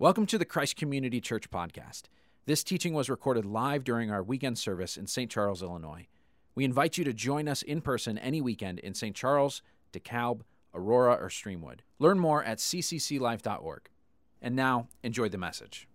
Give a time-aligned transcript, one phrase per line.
[0.00, 2.02] Welcome to the Christ Community Church podcast.
[2.46, 5.28] This teaching was recorded live during our weekend service in St.
[5.28, 6.06] Charles, Illinois.
[6.54, 9.16] We invite you to join us in person any weekend in St.
[9.16, 9.60] Charles,
[9.92, 10.42] DeKalb,
[10.72, 11.80] Aurora, or Streamwood.
[11.98, 13.88] Learn more at ccclife.org.
[14.40, 15.88] And now, enjoy the message.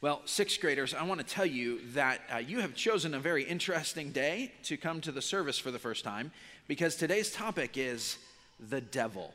[0.00, 3.44] Well, sixth graders, I want to tell you that uh, you have chosen a very
[3.44, 6.32] interesting day to come to the service for the first time
[6.66, 8.18] because today's topic is
[8.58, 9.32] the devil.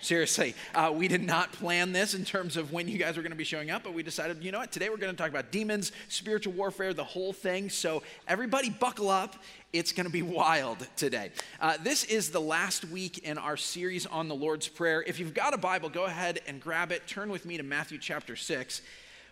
[0.00, 3.32] Seriously, uh, we did not plan this in terms of when you guys were going
[3.32, 5.30] to be showing up, but we decided, you know what, today we're going to talk
[5.30, 7.68] about demons, spiritual warfare, the whole thing.
[7.68, 9.34] So everybody buckle up.
[9.72, 11.30] It's going to be wild today.
[11.60, 15.02] Uh, this is the last week in our series on the Lord's Prayer.
[15.06, 17.06] If you've got a Bible, go ahead and grab it.
[17.06, 18.82] Turn with me to Matthew chapter 6.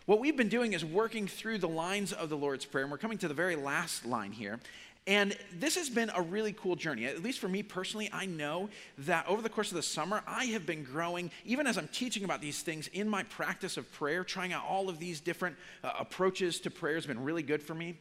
[0.04, 2.98] What we've been doing is working through the lines of the Lord's Prayer, and we're
[2.98, 4.60] coming to the very last line here.
[5.06, 7.06] And this has been a really cool journey.
[7.06, 10.46] At least for me personally, I know that over the course of the summer, I
[10.46, 14.24] have been growing, even as I'm teaching about these things in my practice of prayer,
[14.24, 17.74] trying out all of these different uh, approaches to prayer has been really good for
[17.74, 17.96] me.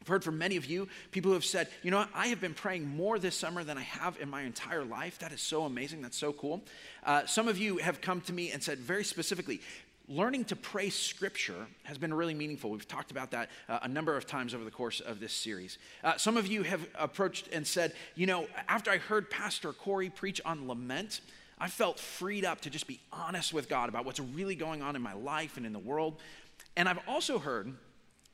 [0.00, 2.54] I've heard from many of you, people who have said, you know I have been
[2.54, 5.18] praying more this summer than I have in my entire life.
[5.18, 6.00] That is so amazing.
[6.00, 6.62] That's so cool.
[7.04, 9.60] Uh, some of you have come to me and said very specifically,
[10.08, 12.70] learning to pray scripture has been really meaningful.
[12.70, 15.78] We've talked about that uh, a number of times over the course of this series.
[16.02, 20.08] Uh, some of you have approached and said, you know, after I heard Pastor Corey
[20.08, 21.20] preach on lament,
[21.58, 24.96] I felt freed up to just be honest with God about what's really going on
[24.96, 26.16] in my life and in the world.
[26.76, 27.74] And I've also heard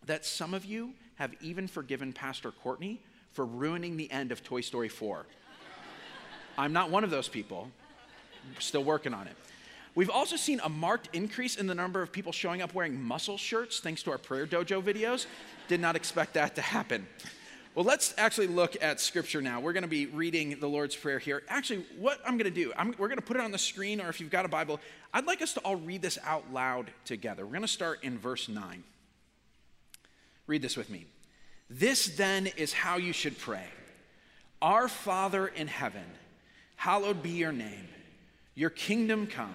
[0.06, 3.00] that some of you have even forgiven Pastor Courtney
[3.32, 5.26] for ruining the end of Toy Story 4.
[6.56, 7.68] I'm not one of those people.
[8.60, 9.36] still working on it.
[9.94, 13.38] We've also seen a marked increase in the number of people showing up wearing muscle
[13.38, 15.26] shirts thanks to our prayer dojo videos.
[15.68, 17.06] Did not expect that to happen.
[17.74, 19.60] Well, let's actually look at scripture now.
[19.60, 21.42] We're going to be reading the Lord's Prayer here.
[21.48, 24.00] Actually, what I'm going to do, I'm, we're going to put it on the screen,
[24.00, 24.78] or if you've got a Bible,
[25.12, 27.44] I'd like us to all read this out loud together.
[27.44, 28.84] We're going to start in verse 9.
[30.46, 31.06] Read this with me.
[31.68, 33.66] This then is how you should pray
[34.62, 36.04] Our Father in heaven,
[36.76, 37.88] hallowed be your name,
[38.54, 39.54] your kingdom come.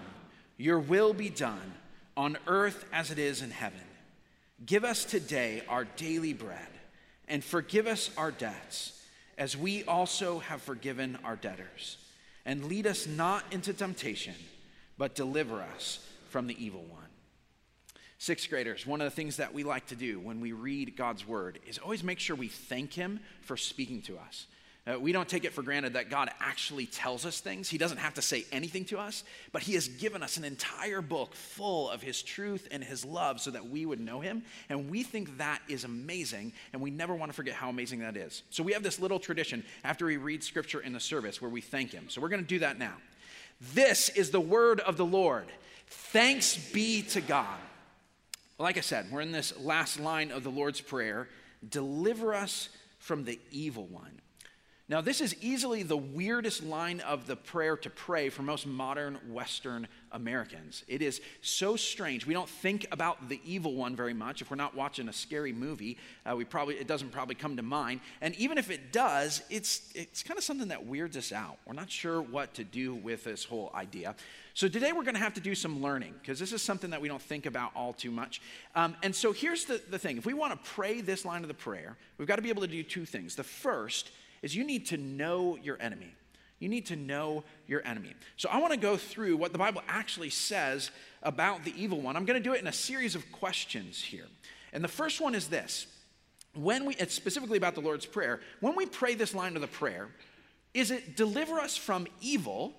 [0.59, 1.74] Your will be done
[2.18, 3.80] on earth as it is in heaven.
[4.66, 6.68] Give us today our daily bread,
[7.30, 9.02] and forgive us our debts,
[9.38, 11.98] as we also have forgiven our debtors.
[12.46, 14.36] And lead us not into temptation,
[14.98, 17.00] but deliver us from the evil one.
[18.18, 21.25] Sixth graders, one of the things that we like to do when we read God's
[21.25, 24.46] word is always make sure we thank Him for speaking to us.
[24.89, 27.69] Uh, we don't take it for granted that God actually tells us things.
[27.69, 31.01] He doesn't have to say anything to us, but He has given us an entire
[31.01, 34.44] book full of His truth and His love so that we would know Him.
[34.69, 38.17] And we think that is amazing, and we never want to forget how amazing that
[38.17, 38.41] is.
[38.50, 41.61] So we have this little tradition after we read Scripture in the service where we
[41.61, 42.06] thank Him.
[42.09, 42.95] So we're going to do that now.
[43.73, 45.45] This is the word of the Lord.
[45.88, 47.57] Thanks be to God.
[48.57, 51.27] Like I said, we're in this last line of the Lord's Prayer
[51.67, 52.69] deliver us
[53.00, 54.19] from the evil one.
[54.89, 59.19] Now, this is easily the weirdest line of the prayer to pray for most modern
[59.29, 60.83] Western Americans.
[60.88, 62.25] It is so strange.
[62.25, 64.41] We don't think about the evil one very much.
[64.41, 67.61] If we're not watching a scary movie, uh, we probably it doesn't probably come to
[67.61, 68.01] mind.
[68.22, 71.59] And even if it does, it's it's kind of something that weirds us out.
[71.67, 74.16] We're not sure what to do with this whole idea.
[74.56, 77.00] So today we're going to have to do some learning because this is something that
[77.00, 78.41] we don't think about all too much.
[78.73, 81.47] Um, and so here's the, the thing: if we want to pray this line of
[81.47, 83.35] the prayer, we've got to be able to do two things.
[83.35, 84.09] The first
[84.41, 86.13] is you need to know your enemy.
[86.59, 88.13] You need to know your enemy.
[88.35, 90.91] So I want to go through what the Bible actually says
[91.23, 92.16] about the evil one.
[92.16, 94.25] I'm going to do it in a series of questions here.
[94.73, 95.88] And the first one is this.
[96.53, 99.67] When we it's specifically about the Lord's prayer, when we pray this line of the
[99.67, 100.09] prayer,
[100.73, 102.73] is it deliver us from evil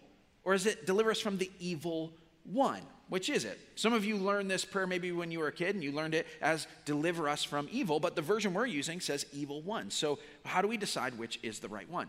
[0.45, 2.13] or is it deliver us from the evil
[2.45, 2.83] one?
[3.11, 3.59] Which is it?
[3.75, 6.15] Some of you learned this prayer maybe when you were a kid and you learned
[6.15, 9.91] it as deliver us from evil, but the version we're using says evil one.
[9.91, 12.09] So, how do we decide which is the right one?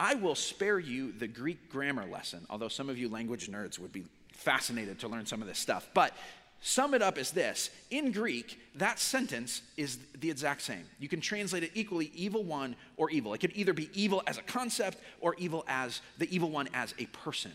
[0.00, 3.92] I will spare you the Greek grammar lesson, although some of you language nerds would
[3.92, 5.88] be fascinated to learn some of this stuff.
[5.94, 6.12] But
[6.60, 10.84] sum it up as this In Greek, that sentence is the exact same.
[10.98, 13.34] You can translate it equally evil one or evil.
[13.34, 16.92] It could either be evil as a concept or evil as the evil one as
[16.98, 17.52] a person.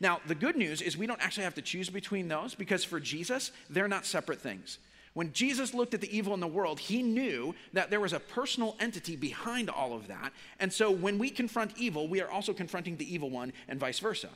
[0.00, 3.00] Now, the good news is we don't actually have to choose between those because for
[3.00, 4.78] Jesus, they're not separate things.
[5.14, 8.20] When Jesus looked at the evil in the world, he knew that there was a
[8.20, 10.30] personal entity behind all of that.
[10.60, 13.98] And so when we confront evil, we are also confronting the evil one and vice
[13.98, 14.28] versa.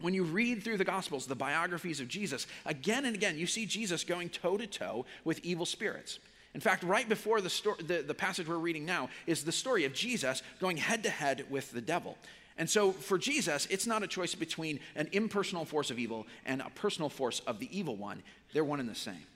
[0.00, 3.66] When you read through the Gospels, the biographies of Jesus, again and again, you see
[3.66, 6.18] Jesus going toe to toe with evil spirits.
[6.54, 9.84] In fact, right before the, story, the, the passage we're reading now is the story
[9.84, 12.16] of Jesus going head to head with the devil.
[12.58, 16.62] And so for Jesus, it's not a choice between an impersonal force of evil and
[16.62, 18.22] a personal force of the evil one.
[18.52, 19.26] They're one and the same.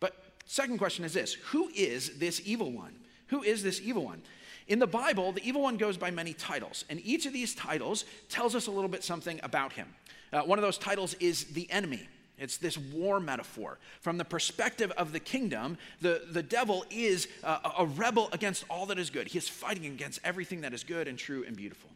[0.00, 0.16] But
[0.46, 2.96] second question is this Who is this evil one?
[3.28, 4.22] Who is this evil one?
[4.66, 8.04] In the Bible, the evil one goes by many titles, and each of these titles
[8.28, 9.88] tells us a little bit something about him.
[10.32, 12.08] Uh, one of those titles is the enemy.
[12.38, 13.78] It's this war metaphor.
[14.00, 18.86] From the perspective of the kingdom, the, the devil is uh, a rebel against all
[18.86, 19.28] that is good.
[19.28, 21.90] He is fighting against everything that is good and true and beautiful.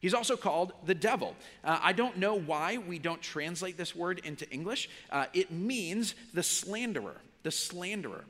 [0.00, 1.34] He's also called the devil.
[1.64, 4.88] Uh, I don't know why we don't translate this word into English.
[5.10, 8.24] Uh, it means the slanderer, the slanderer.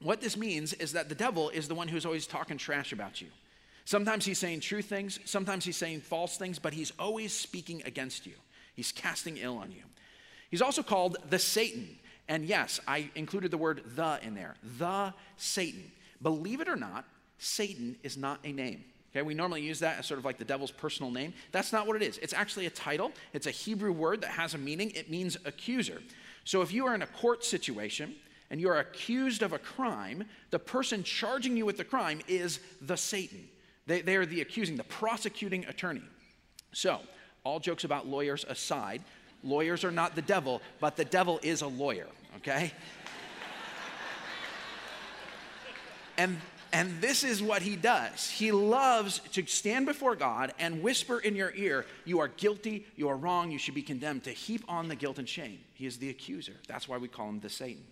[0.00, 3.20] What this means is that the devil is the one who's always talking trash about
[3.20, 3.28] you.
[3.84, 8.26] Sometimes he's saying true things, sometimes he's saying false things, but he's always speaking against
[8.26, 8.34] you.
[8.74, 9.82] He's casting ill on you.
[10.50, 11.98] He's also called the Satan.
[12.28, 14.56] And yes, I included the word the in there.
[14.78, 15.90] The Satan.
[16.20, 17.06] Believe it or not,
[17.38, 18.84] Satan is not a name.
[19.10, 21.32] Okay, we normally use that as sort of like the devil's personal name.
[21.50, 22.18] That's not what it is.
[22.18, 23.12] It's actually a title.
[23.32, 24.90] It's a Hebrew word that has a meaning.
[24.90, 26.02] It means accuser.
[26.44, 28.14] So if you are in a court situation
[28.50, 32.60] and you are accused of a crime, the person charging you with the crime is
[32.82, 33.48] the Satan.
[33.86, 36.02] They, they are the accusing, the prosecuting attorney.
[36.72, 37.00] So,
[37.44, 39.02] all jokes about lawyers aside,
[39.42, 42.06] lawyers are not the devil, but the devil is a lawyer,
[42.36, 42.68] okay?
[46.18, 46.36] and
[46.72, 48.30] and this is what he does.
[48.30, 53.08] He loves to stand before God and whisper in your ear, You are guilty, you
[53.08, 55.58] are wrong, you should be condemned, to heap on the guilt and shame.
[55.74, 56.54] He is the accuser.
[56.66, 57.84] That's why we call him the Satan.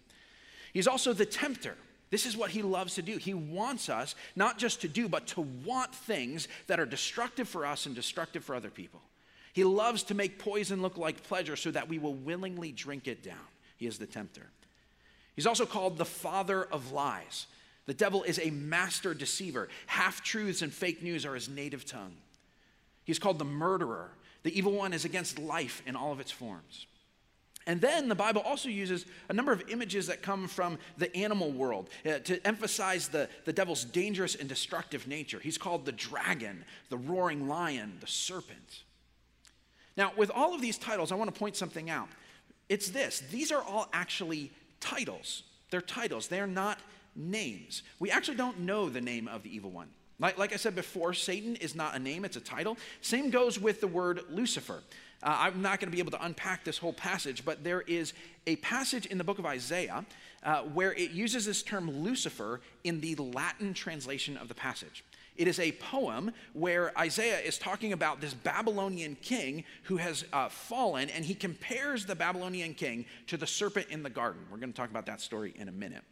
[0.73, 1.75] He's also the tempter.
[2.11, 3.17] This is what he loves to do.
[3.17, 7.67] He wants us not just to do, but to want things that are destructive for
[7.67, 9.01] us and destructive for other people.
[9.53, 13.23] He loves to make poison look like pleasure so that we will willingly drink it
[13.23, 13.39] down.
[13.77, 14.47] He is the tempter.
[15.35, 17.47] He's also called the father of lies.
[17.87, 19.69] The devil is a master deceiver.
[19.87, 22.17] Half truths and fake news are his native tongue.
[23.05, 24.11] He's called the murderer.
[24.43, 26.87] The evil one is against life in all of its forms.
[27.69, 31.51] And then the Bible also uses a number of images that come from the animal
[31.51, 35.41] world uh, to emphasize the, the devil's dangerous and destructive nature.
[35.41, 38.85] He's called the dragon, the roaring lion, the serpent.
[39.97, 42.09] Now, with all of these titles, I want to point something out.
[42.69, 45.43] It's this these are all actually titles.
[45.71, 46.79] They're titles, they're not
[47.17, 47.83] names.
[47.99, 49.89] We actually don't know the name of the evil one.
[50.19, 52.79] Like, like I said before, Satan is not a name, it's a title.
[53.03, 54.83] Same goes with the word Lucifer.
[55.23, 58.13] Uh, I'm not going to be able to unpack this whole passage, but there is
[58.47, 60.05] a passage in the book of Isaiah
[60.43, 65.05] uh, where it uses this term Lucifer in the Latin translation of the passage.
[65.37, 70.49] It is a poem where Isaiah is talking about this Babylonian king who has uh,
[70.49, 74.43] fallen, and he compares the Babylonian king to the serpent in the garden.
[74.51, 76.05] We're going to talk about that story in a minute.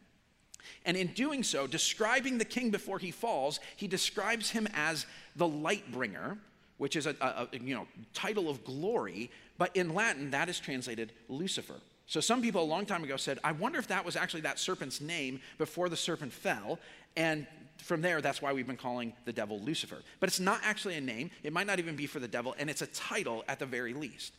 [0.85, 5.47] And in doing so, describing the king before he falls, he describes him as the
[5.47, 6.37] light bringer,
[6.77, 10.59] which is a, a, a, you know, title of glory, but in Latin, that is
[10.59, 11.79] translated Lucifer.
[12.07, 14.59] So some people a long time ago said, I wonder if that was actually that
[14.59, 16.79] serpent's name before the serpent fell.
[17.17, 17.47] And
[17.77, 20.01] from there, that's why we've been calling the devil Lucifer.
[20.19, 22.69] But it's not actually a name, it might not even be for the devil, and
[22.69, 24.33] it's a title at the very least.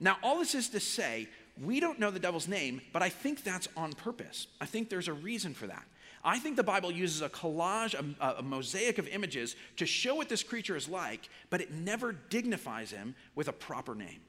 [0.00, 1.28] Now, all this is to say,
[1.60, 4.46] we don't know the devil's name, but I think that's on purpose.
[4.60, 5.84] I think there's a reason for that.
[6.24, 10.28] I think the Bible uses a collage, a, a, mosaic of images to show what
[10.28, 14.20] this creature is like, but it never dignifies him with a proper name.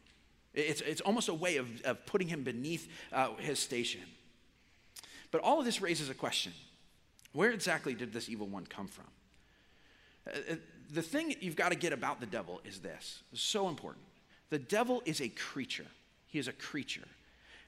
[0.56, 4.02] It's, it's almost a way of, of putting him beneath uh, his station.
[5.32, 6.54] But all of this raises a question
[7.32, 9.06] Where exactly did this evil one come from?
[10.28, 10.56] Uh, uh
[10.92, 14.06] the thing you've got to get about the devil is this it's so important.
[14.50, 15.88] The devil is a creature.
[16.34, 17.08] He is a creature.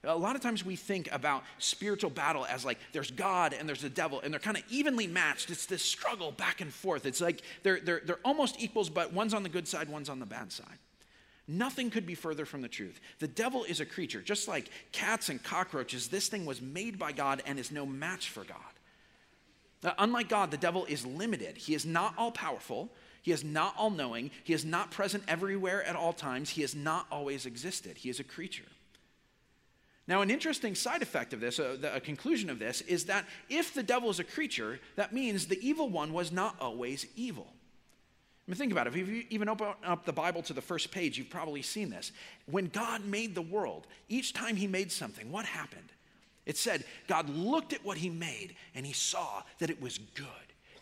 [0.04, 3.84] A lot of times we think about spiritual battle as like there's God and there's
[3.84, 5.52] the devil, and they're kind of evenly matched.
[5.52, 7.06] It's this struggle back and forth.
[7.06, 10.20] It's like they're, they're, they're almost equals, but one's on the good side, one's on
[10.20, 10.80] the bad side.
[11.48, 13.00] Nothing could be further from the truth.
[13.20, 16.08] The devil is a creature, just like cats and cockroaches.
[16.08, 18.58] This thing was made by God and is no match for God.
[19.84, 21.56] Now, unlike God, the devil is limited.
[21.56, 22.90] He is not all powerful.
[23.26, 24.30] He is not all knowing.
[24.44, 26.52] He is not present everywhere at all times.
[26.52, 27.98] He has not always existed.
[27.98, 28.68] He is a creature.
[30.08, 33.26] Now, an interesting side effect of this, uh, the, a conclusion of this, is that
[33.50, 37.48] if the devil is a creature, that means the evil one was not always evil.
[38.48, 38.96] I mean, think about it.
[38.96, 42.12] If you even open up the Bible to the first page, you've probably seen this.
[42.46, 45.90] When God made the world, each time he made something, what happened?
[46.46, 50.28] It said, God looked at what he made and he saw that it was good.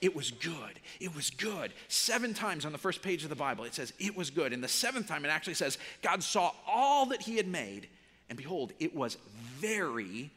[0.04, 0.82] It was good.
[1.00, 1.72] It was good.
[1.88, 4.52] Seven times on the first page of the Bible, it says, it was good.
[4.52, 7.88] And the seventh time, it actually says, God saw all that he had made,
[8.28, 9.18] and behold, it was
[9.60, 10.30] very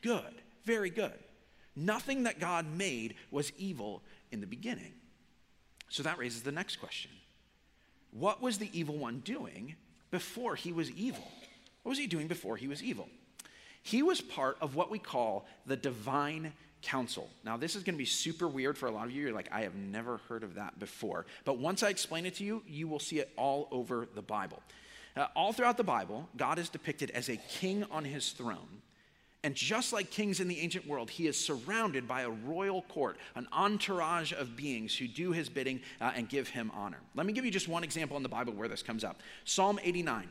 [0.00, 0.22] good.
[0.64, 1.12] Very good.
[1.76, 4.00] Nothing that God made was evil
[4.32, 4.94] in the beginning.
[5.90, 7.10] So that raises the next question
[8.12, 9.76] what was the evil one doing
[10.10, 11.30] before he was evil?
[11.82, 13.08] What was he doing before he was evil?
[13.82, 17.28] He was part of what we call the divine council.
[17.44, 19.22] Now, this is going to be super weird for a lot of you.
[19.22, 21.26] You're like, I have never heard of that before.
[21.44, 24.62] But once I explain it to you, you will see it all over the Bible.
[25.16, 28.82] Uh, all throughout the Bible, God is depicted as a king on his throne.
[29.42, 33.16] And just like kings in the ancient world, he is surrounded by a royal court,
[33.34, 36.98] an entourage of beings who do his bidding uh, and give him honor.
[37.14, 39.20] Let me give you just one example in the Bible where this comes up.
[39.44, 40.28] Psalm 89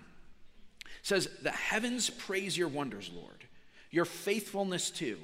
[1.02, 3.46] says, The heavens praise your wonders, Lord,
[3.90, 5.18] your faithfulness too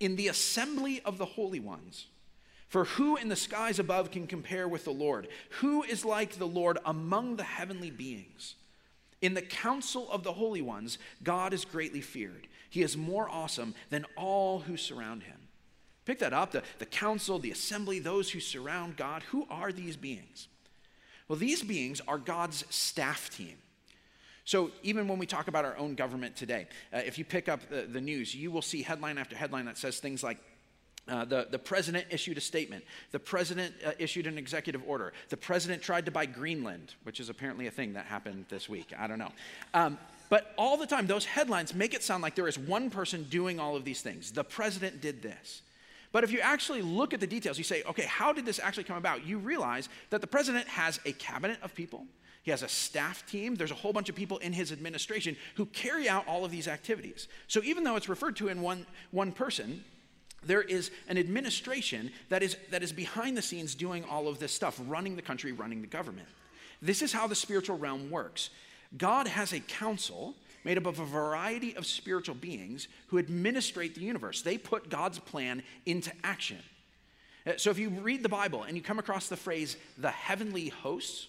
[0.00, 2.06] in the assembly of the holy ones.
[2.68, 5.28] For who in the skies above can compare with the Lord?
[5.60, 8.56] Who is like the Lord among the heavenly beings?
[9.20, 12.46] In the council of the holy ones, God is greatly feared.
[12.70, 15.38] He is more awesome than all who surround him.
[16.04, 19.22] Pick that up the, the council, the assembly, those who surround God.
[19.24, 20.48] Who are these beings?
[21.26, 23.56] Well, these beings are God's staff team.
[24.48, 27.68] So, even when we talk about our own government today, uh, if you pick up
[27.68, 30.38] the, the, news, you will see headline after headline that says things like,
[31.06, 32.82] uh, the, the president issued a statement.
[33.10, 35.12] The president uh, issued an executive order.
[35.28, 38.94] The president tried to buy Greenland, which is apparently a thing that happened this week.
[38.98, 39.32] I don't know.
[39.74, 39.98] Um,
[40.30, 43.60] but all the time, those headlines make it sound like there is one person doing
[43.60, 44.32] all of these things.
[44.32, 45.60] The president did this.
[46.10, 48.84] But if you actually look at the details, you say, okay, how did this actually
[48.84, 49.26] come about?
[49.26, 52.06] You realize that the president has a cabinet of people.
[52.48, 53.56] He has a staff team.
[53.56, 56.66] There's a whole bunch of people in his administration who carry out all of these
[56.66, 57.28] activities.
[57.46, 59.84] So even though it's referred to in one, one person,
[60.42, 64.50] there is an administration that is, that is behind the scenes doing all of this
[64.50, 66.26] stuff, running the country, running the government.
[66.80, 68.48] This is how the spiritual realm works.
[68.96, 74.00] God has a council made up of a variety of spiritual beings who administrate the
[74.00, 74.40] universe.
[74.40, 76.60] They put God's plan into action.
[77.46, 80.68] Uh, so if you read the Bible and you come across the phrase the heavenly
[80.68, 81.26] hosts,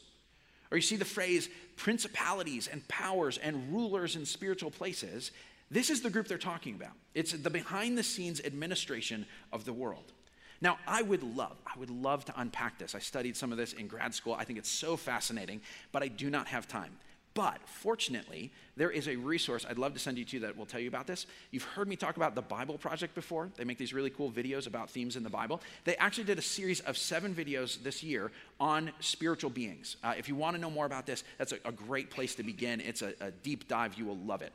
[0.71, 5.31] or you see the phrase principalities and powers and rulers in spiritual places,
[5.71, 6.93] this is the group they're talking about.
[7.13, 10.13] It's the behind the scenes administration of the world.
[10.61, 12.93] Now, I would love, I would love to unpack this.
[12.93, 14.33] I studied some of this in grad school.
[14.33, 15.61] I think it's so fascinating,
[15.91, 16.91] but I do not have time.
[17.33, 20.79] But fortunately, there is a resource I'd love to send you to that will tell
[20.79, 21.25] you about this.
[21.51, 23.49] You've heard me talk about the Bible Project before.
[23.55, 25.61] They make these really cool videos about themes in the Bible.
[25.83, 29.97] They actually did a series of seven videos this year on spiritual beings.
[30.03, 32.43] Uh, if you want to know more about this, that's a, a great place to
[32.43, 32.81] begin.
[32.81, 33.95] It's a, a, deep dive.
[33.95, 34.53] You will love it.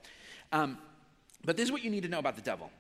[0.53, 0.79] Um,
[1.45, 2.71] but this is what you need to know about the devil.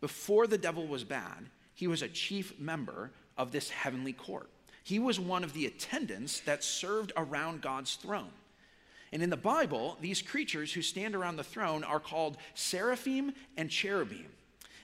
[0.00, 4.50] Before the devil was bad, he was a chief member of this heavenly court.
[4.82, 8.30] He was one of the attendants that served around God's throne.
[9.14, 13.70] And in the Bible, these creatures who stand around the throne are called seraphim and
[13.70, 14.26] cherubim.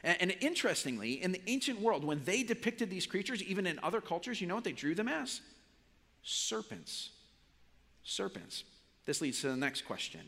[0.04, 4.40] And, interestingly, in the ancient world, when they depicted these creatures, even in other cultures,
[4.40, 5.40] you know what they drew them as?
[6.22, 7.10] Serpents.
[8.04, 8.62] Serpents.
[9.04, 10.22] This leads to the next question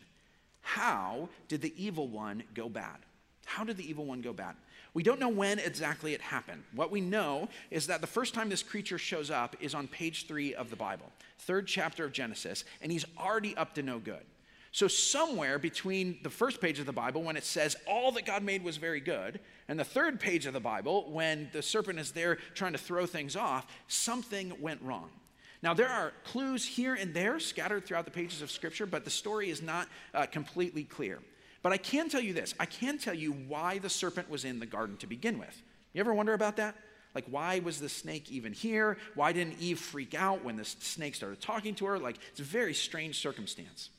[0.61, 2.99] How did the evil one go bad?
[3.47, 4.57] How did the evil one go bad?
[4.95, 6.65] We don't know when exactly it happened.
[6.75, 10.27] What we know is that the first time this creature shows up is on page
[10.27, 14.23] three of the Bible, third chapter of Genesis, and he's already up to no good.
[14.75, 18.43] So, somewhere between the first page of the Bible, when it says all that God
[18.43, 22.13] made was very good, and the third page of the Bible, when the serpent is
[22.13, 25.11] there trying to throw things off, something went wrong.
[25.63, 29.11] Now, there are clues here and there scattered throughout the pages of Scripture, but the
[29.11, 31.21] story is not uh, completely clear.
[31.62, 34.59] But I can tell you this I can tell you why the serpent was in
[34.59, 35.62] the garden to begin with.
[35.92, 36.76] You ever wonder about that?
[37.14, 38.97] Like, why was the snake even here?
[39.14, 41.99] Why didn't Eve freak out when the snake started talking to her?
[41.99, 43.90] Like, it's a very strange circumstance.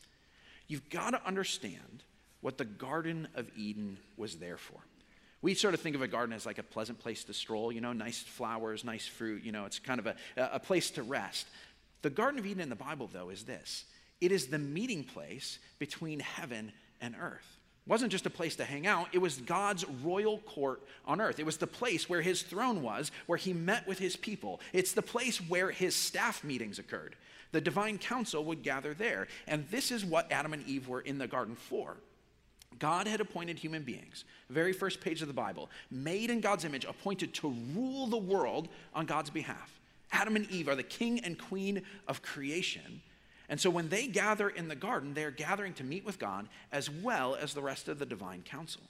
[0.68, 2.04] You've got to understand
[2.42, 4.80] what the Garden of Eden was there for.
[5.44, 7.82] We sort of think of a garden as like a pleasant place to stroll, you
[7.82, 11.46] know, nice flowers, nice fruit, you know, it's kind of a, a place to rest.
[12.02, 13.86] The Garden of Eden in the Bible, though, is this
[14.22, 16.72] it is the meeting place between heaven
[17.04, 17.60] and earth.
[17.86, 21.38] It wasn't just a place to hang out, it was God's royal court on earth.
[21.38, 24.62] It was the place where his throne was, where he met with his people.
[24.72, 27.18] It's the place where his staff meetings occurred.
[27.52, 29.28] The divine council would gather there.
[29.48, 31.98] And this is what Adam and Eve were in the garden for.
[32.80, 36.86] God had appointed human beings, very first page of the Bible, made in God's image,
[36.86, 39.80] appointed to rule the world on God's behalf.
[40.12, 43.02] Adam and Eve are the king and queen of creation.
[43.50, 46.90] And so when they gather in the garden, they're gathering to meet with God as
[46.90, 48.82] well as the rest of the divine council.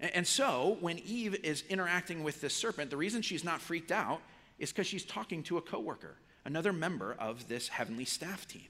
[0.00, 4.22] And so when Eve is interacting with this serpent, the reason she's not freaked out
[4.58, 8.68] is because she's talking to a coworker, another member of this heavenly staff team.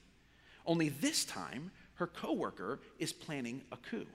[0.65, 4.07] Only this time, her coworker is planning a coup.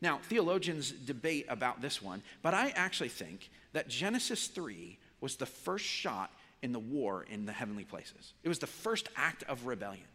[0.00, 5.46] Now, theologians debate about this one, but I actually think that Genesis 3 was the
[5.46, 6.30] first shot
[6.62, 8.34] in the war in the heavenly places.
[8.42, 10.06] It was the first act of rebellion.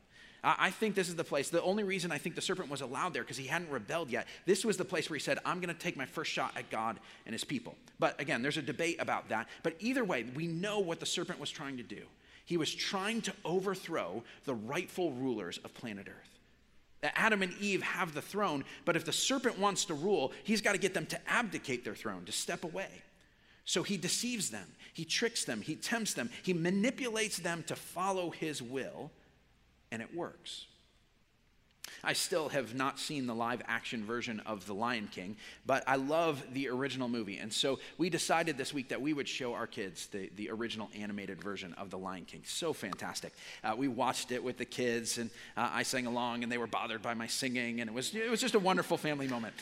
[0.45, 1.49] I think this is the place.
[1.49, 4.27] The only reason I think the serpent was allowed there because he hadn't rebelled yet.
[4.45, 6.69] This was the place where he said, I'm going to take my first shot at
[6.69, 7.77] God and his people.
[7.97, 9.47] But again, there's a debate about that.
[9.63, 12.01] But either way, we know what the serpent was trying to do.
[12.43, 16.39] He was trying to overthrow the rightful rulers of planet Earth.
[17.15, 20.73] Adam and Eve have the throne, but if the serpent wants to rule, he's got
[20.73, 22.89] to get them to abdicate their throne, to step away.
[23.65, 28.29] So he deceives them, he tricks them, he tempts them, he manipulates them to follow
[28.29, 29.11] his will
[29.91, 30.65] and it works.
[32.03, 35.95] I still have not seen the live action version of The Lion King, but I
[35.95, 37.37] love the original movie.
[37.37, 40.89] And so we decided this week that we would show our kids the, the original
[40.99, 42.41] animated version of The Lion King.
[42.45, 43.33] So fantastic.
[43.63, 46.67] Uh, we watched it with the kids, and uh, I sang along, and they were
[46.67, 49.53] bothered by my singing, and it was, it was just a wonderful family moment.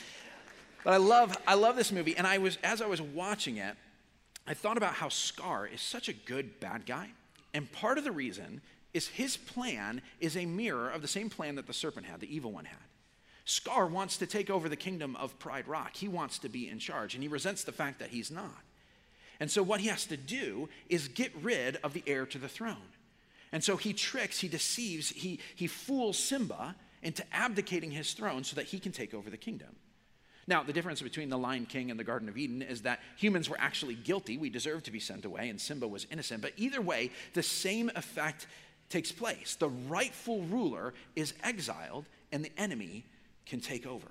[0.83, 3.75] But I love, I love this movie, and I was, as I was watching it,
[4.47, 7.09] I thought about how Scar is such a good bad guy.
[7.53, 8.61] And part of the reason
[8.93, 12.33] is his plan is a mirror of the same plan that the serpent had, the
[12.33, 12.77] evil one had.
[13.45, 15.95] Scar wants to take over the kingdom of Pride Rock.
[15.95, 18.63] He wants to be in charge, and he resents the fact that he's not.
[19.39, 22.47] And so, what he has to do is get rid of the heir to the
[22.47, 22.77] throne.
[23.51, 28.55] And so, he tricks, he deceives, he, he fools Simba into abdicating his throne so
[28.55, 29.75] that he can take over the kingdom.
[30.47, 33.49] Now, the difference between the Lion King and the Garden of Eden is that humans
[33.49, 34.37] were actually guilty.
[34.37, 36.41] We deserved to be sent away, and Simba was innocent.
[36.41, 38.47] But either way, the same effect
[38.89, 39.55] takes place.
[39.55, 43.05] The rightful ruler is exiled, and the enemy
[43.45, 44.07] can take over.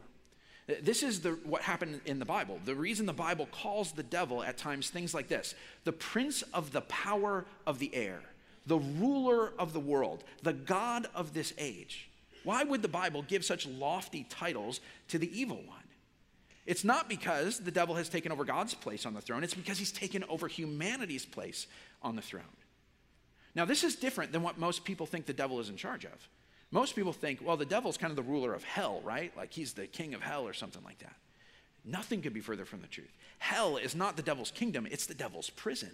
[0.83, 2.61] This is the, what happened in the Bible.
[2.65, 6.73] The reason the Bible calls the devil at times things like this the prince of
[6.73, 8.21] the power of the air,
[8.67, 12.09] the ruler of the world, the God of this age.
[12.45, 15.80] Why would the Bible give such lofty titles to the evil one?
[16.67, 19.79] It's not because the devil has taken over God's place on the throne, it's because
[19.79, 21.67] he's taken over humanity's place
[22.03, 22.45] on the throne.
[23.55, 26.29] Now, this is different than what most people think the devil is in charge of.
[26.71, 29.37] Most people think, well, the devil's kind of the ruler of hell, right?
[29.37, 31.17] Like he's the king of hell or something like that.
[31.85, 33.11] Nothing could be further from the truth.
[33.39, 35.91] Hell is not the devil's kingdom, it's the devil's prison.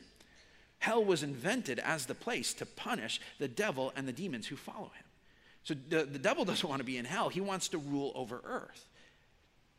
[0.78, 4.90] Hell was invented as the place to punish the devil and the demons who follow
[4.94, 5.04] him.
[5.62, 8.42] So the, the devil doesn't want to be in hell, he wants to rule over
[8.44, 8.88] earth.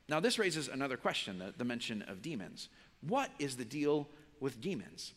[0.09, 2.69] Now, this raises another question the, the mention of demons.
[3.01, 4.07] What is the deal
[4.39, 5.13] with demons?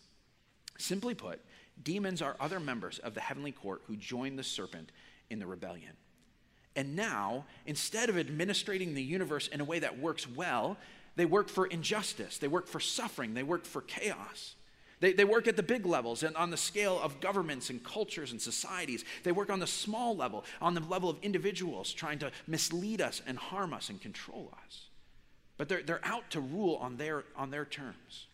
[0.78, 1.40] Simply put,
[1.82, 4.92] Demons are other members of the heavenly court who joined the serpent
[5.30, 5.92] in the rebellion.
[6.76, 10.76] And now, instead of administrating the universe in a way that works well,
[11.16, 14.54] they work for injustice, they work for suffering, they work for chaos.
[15.00, 18.32] They, they work at the big levels and on the scale of governments and cultures
[18.32, 19.04] and societies.
[19.24, 23.22] They work on the small level, on the level of individuals trying to mislead us
[23.26, 24.82] and harm us and control us.
[25.56, 28.26] But they're, they're out to rule on their, on their terms.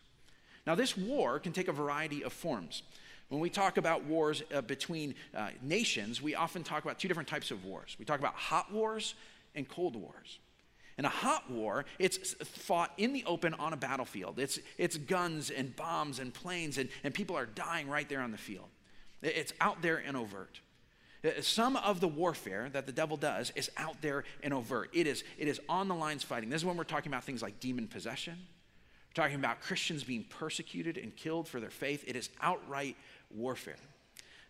[0.65, 2.83] Now, this war can take a variety of forms.
[3.29, 7.29] When we talk about wars uh, between uh, nations, we often talk about two different
[7.29, 7.95] types of wars.
[7.99, 9.15] We talk about hot wars
[9.55, 10.39] and cold wars.
[10.97, 14.39] In a hot war, it's fought in the open on a battlefield.
[14.39, 18.31] It's, it's guns and bombs and planes, and, and people are dying right there on
[18.31, 18.67] the field.
[19.21, 20.59] It's out there and overt.
[21.41, 24.89] Some of the warfare that the devil does is out there and overt.
[24.93, 26.49] It is, it is on the lines fighting.
[26.49, 28.37] This is when we're talking about things like demon possession.
[29.09, 32.03] We're talking about Christians being persecuted and killed for their faith.
[32.07, 32.95] It is outright
[33.29, 33.75] warfare.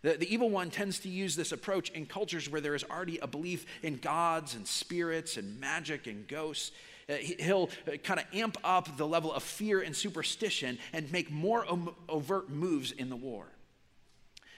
[0.02, 3.18] The, the evil one tends to use this approach in cultures where there is already
[3.20, 6.72] a belief in gods and spirits and magic and ghosts.
[7.10, 11.32] Uh, he'll uh, kind of amp up the level of fear and superstition and make
[11.32, 11.66] more
[12.10, 13.46] overt moves in the war.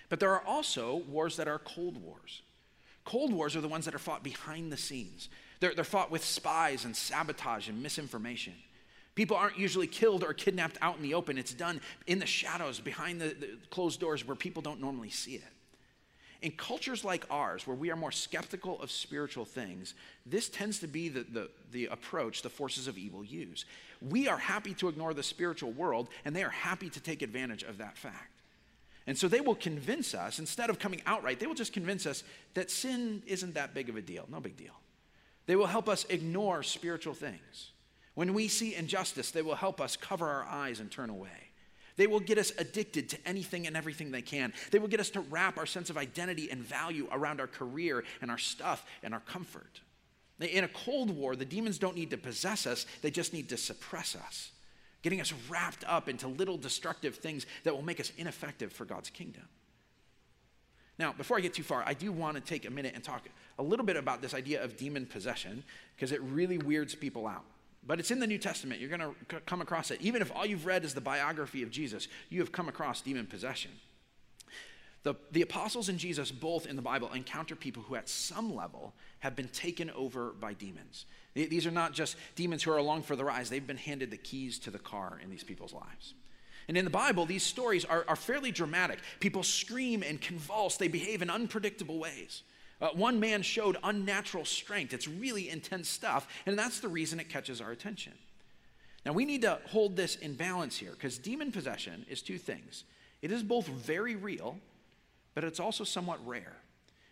[0.10, 2.41] But there are also wars that are cold wars.
[3.06, 5.30] Cold wars are the ones that are fought behind the scenes.
[5.60, 8.54] They're, they're fought with spies and sabotage and misinformation.
[9.15, 11.37] People aren't usually killed or kidnapped out in the open.
[11.37, 15.35] It's done in the shadows, behind the, the, closed doors where people don't normally see
[15.35, 15.43] it.
[16.41, 19.93] In cultures like ours, where we are more skeptical of spiritual things,
[20.25, 23.65] this tends to be the, the, the approach the forces of evil use.
[24.01, 27.63] We are happy to ignore the spiritual world, and they are happy to take advantage
[27.63, 28.39] of that fact.
[29.05, 32.23] And so they will convince us, instead of coming outright, they will just convince us
[32.53, 34.79] that sin isn't that big of a deal, no big deal.
[35.45, 37.71] They will help us ignore spiritual things.
[38.19, 41.51] When we see injustice, they will help us cover our eyes and turn away.
[41.95, 44.51] They will get us addicted to anything and everything they can.
[44.71, 48.03] They will get us to wrap our sense of identity and value around our career
[48.21, 49.79] and our stuff and our comfort.
[50.41, 53.58] In a Cold War, the demons don't need to possess us, they just need to
[53.58, 54.51] suppress us,
[55.01, 59.10] getting us wrapped up into little destructive things that will make us ineffective for God's
[59.10, 59.47] kingdom.
[60.97, 63.29] Now, before I get too far, I do want to take a minute and talk
[63.58, 65.63] a little bit about this idea of demon possession
[65.95, 67.45] because it really weirds people out.
[67.85, 68.79] But it's in the New Testament.
[68.79, 70.01] You're going to come across it.
[70.01, 73.25] Even if all you've read is the biography of Jesus, you have come across demon
[73.25, 73.71] possession.
[75.03, 78.93] The, the apostles and Jesus both in the Bible encounter people who, at some level,
[79.19, 81.05] have been taken over by demons.
[81.33, 84.17] These are not just demons who are along for the ride, they've been handed the
[84.17, 86.15] keys to the car in these people's lives.
[86.67, 88.99] And in the Bible, these stories are, are fairly dramatic.
[89.19, 92.43] People scream and convulse, they behave in unpredictable ways.
[92.81, 94.93] Uh, one man showed unnatural strength.
[94.93, 98.13] It's really intense stuff, and that's the reason it catches our attention.
[99.05, 102.83] Now, we need to hold this in balance here because demon possession is two things
[103.21, 104.57] it is both very real,
[105.35, 106.55] but it's also somewhat rare.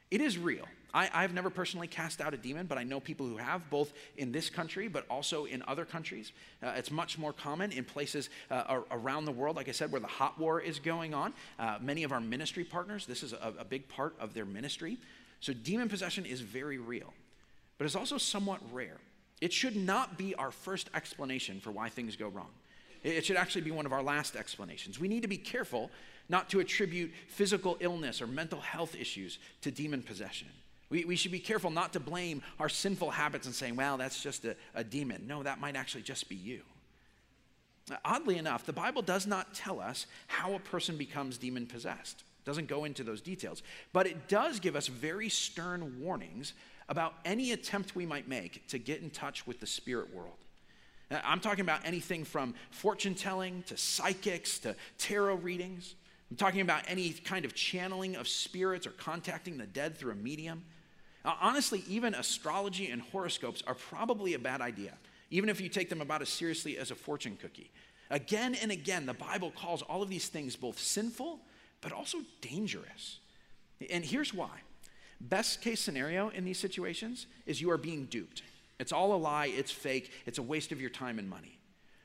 [0.09, 0.65] It is real.
[0.93, 3.91] I, I've never personally cast out a demon, but I know people who have, both
[4.15, 6.31] in this country but also in other countries.
[6.63, 9.99] Uh, it's much more common in places uh, around the world, like I said, where
[9.99, 11.33] the hot war is going on.
[11.59, 14.97] Uh, many of our ministry partners, this is a, a big part of their ministry.
[15.39, 17.13] So, demon possession is very real,
[17.77, 18.97] but it's also somewhat rare.
[19.39, 22.49] It should not be our first explanation for why things go wrong.
[23.03, 24.99] It should actually be one of our last explanations.
[24.99, 25.91] We need to be careful
[26.29, 30.47] not to attribute physical illness or mental health issues to demon possession.
[30.89, 34.21] We, we should be careful not to blame our sinful habits and saying, well, that's
[34.23, 35.25] just a, a demon.
[35.27, 36.61] No, that might actually just be you.
[38.03, 42.23] Oddly enough, the Bible does not tell us how a person becomes demon possessed.
[42.47, 43.61] Doesn't go into those details.
[43.91, 46.53] But it does give us very stern warnings
[46.87, 50.37] about any attempt we might make to get in touch with the spirit world.
[51.11, 55.95] I'm talking about anything from fortune telling to psychics to tarot readings.
[56.31, 60.15] I'm talking about any kind of channeling of spirits or contacting the dead through a
[60.15, 60.63] medium.
[61.25, 64.93] Uh, honestly, even astrology and horoscopes are probably a bad idea,
[65.31, 67.69] even if you take them about as seriously as a fortune cookie.
[68.09, 71.41] Again and again, the Bible calls all of these things both sinful
[71.81, 73.19] but also dangerous.
[73.91, 74.61] And here's why.
[75.19, 78.43] Best case scenario in these situations is you are being duped.
[78.79, 81.57] It's all a lie, it's fake, it's a waste of your time and money.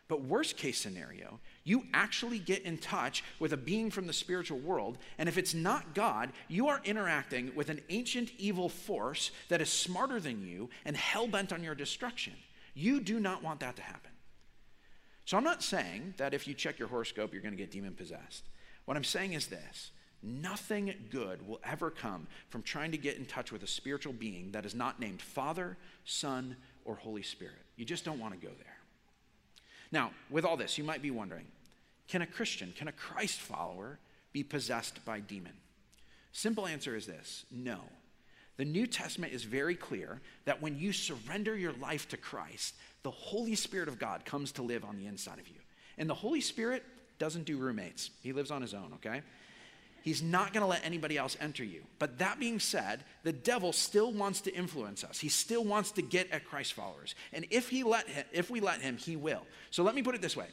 [0.09, 4.59] But worst case scenario, you actually get in touch with a being from the spiritual
[4.59, 9.61] world, and if it's not God, you are interacting with an ancient evil force that
[9.63, 12.35] is smarter than you and hell bent on your destruction.
[12.75, 14.11] You do not want that to happen.
[15.25, 17.95] So I'm not saying that if you check your horoscope, you're going to get demon
[17.95, 18.49] possessed.
[18.85, 19.91] What I'm saying is this
[20.23, 24.53] nothing good will ever come from trying to get in touch with a spiritual being
[24.53, 27.57] that is not named Father, Son, or Holy Spirit.
[27.77, 28.77] You just don't want to go there.
[29.91, 31.47] Now, with all this, you might be wondering
[32.09, 33.99] can a Christian, can a Christ follower
[34.33, 35.53] be possessed by demon?
[36.33, 37.81] Simple answer is this no.
[38.59, 43.11] The New Testament is very clear that when you surrender your life to Christ, the
[43.11, 45.57] Holy Spirit of God comes to live on the inside of you.
[45.97, 46.85] And the Holy Spirit
[47.19, 49.23] doesn't do roommates, He lives on His own, okay?
[50.03, 51.83] He's not going to let anybody else enter you.
[52.01, 55.21] But that being said, the devil still wants to influence us.
[55.21, 57.15] He still wants to get at Christ followers.
[57.33, 59.43] And if he let him, if we let him, he will.
[59.71, 60.49] So let me put it this way.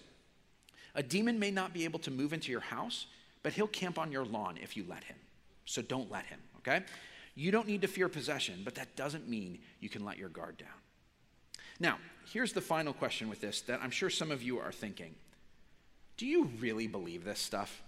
[0.94, 3.08] A demon may not be able to move into your house,
[3.42, 5.18] but he'll camp on your lawn if you let him.
[5.66, 6.84] So don't let him, okay?
[7.36, 10.58] You don't need to fear possession, but that doesn't mean you can let your guard
[10.58, 10.68] down.
[11.80, 11.98] Now,
[12.32, 15.16] here's the final question with this that I'm sure some of you are thinking.
[16.20, 17.82] Do you really believe this stuff?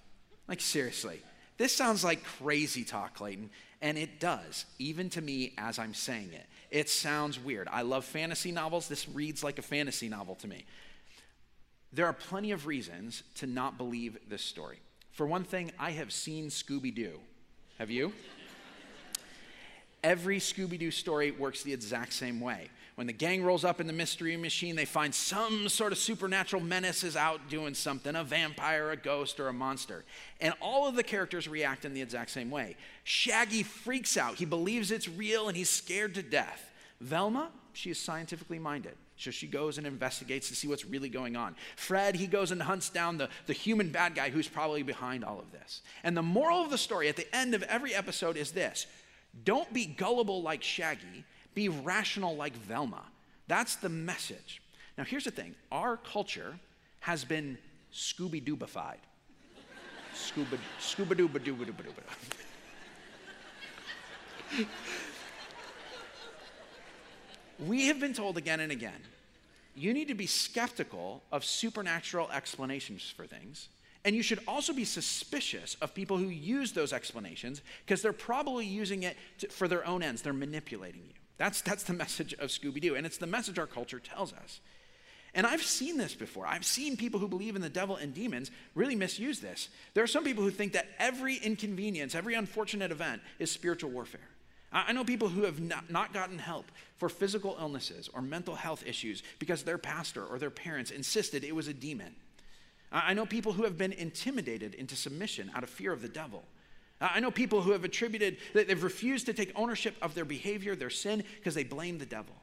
[0.47, 1.21] Like, seriously.
[1.57, 3.49] This sounds like crazy talk, Clayton,
[3.81, 6.45] and it does, even to me as I'm saying it.
[6.69, 7.67] It sounds weird.
[7.69, 8.87] I love fantasy novels.
[8.87, 10.63] This reads like a fantasy novel to me.
[11.91, 14.79] There are plenty of reasons to not believe this story.
[15.11, 17.19] For one thing, I have seen Scooby Doo.
[17.79, 18.13] Have you?
[20.05, 22.69] Every Scooby Doo story works the exact same way.
[23.01, 26.61] When the gang rolls up in the mystery machine, they find some sort of supernatural
[26.61, 30.05] menace is out doing something a vampire, a ghost, or a monster.
[30.39, 32.75] And all of the characters react in the exact same way.
[33.03, 34.35] Shaggy freaks out.
[34.35, 36.71] He believes it's real and he's scared to death.
[36.99, 38.93] Velma, she is scientifically minded.
[39.17, 41.55] So she goes and investigates to see what's really going on.
[41.77, 45.39] Fred, he goes and hunts down the, the human bad guy who's probably behind all
[45.39, 45.81] of this.
[46.03, 48.85] And the moral of the story at the end of every episode is this
[49.43, 53.03] don't be gullible like Shaggy, be rational like Velma.
[53.47, 54.61] That's the message.
[54.97, 56.59] Now, here's the thing our culture
[57.01, 57.57] has been
[57.93, 58.97] Scooby Doobified.
[60.13, 60.57] Scuba,
[61.15, 62.03] dooba dooba dooba dooba.
[67.59, 69.01] we have been told again and again
[69.75, 73.69] you need to be skeptical of supernatural explanations for things.
[74.03, 78.65] And you should also be suspicious of people who use those explanations because they're probably
[78.65, 80.21] using it to, for their own ends.
[80.21, 81.20] They're manipulating you.
[81.41, 84.59] That's, that's the message of Scooby Doo, and it's the message our culture tells us.
[85.33, 86.45] And I've seen this before.
[86.45, 89.69] I've seen people who believe in the devil and demons really misuse this.
[89.95, 94.29] There are some people who think that every inconvenience, every unfortunate event is spiritual warfare.
[94.71, 96.65] I know people who have not, not gotten help
[96.97, 101.55] for physical illnesses or mental health issues because their pastor or their parents insisted it
[101.55, 102.15] was a demon.
[102.91, 106.43] I know people who have been intimidated into submission out of fear of the devil.
[107.01, 110.25] Uh, I know people who have attributed, that they've refused to take ownership of their
[110.25, 112.35] behavior, their sin, because they blame the devil.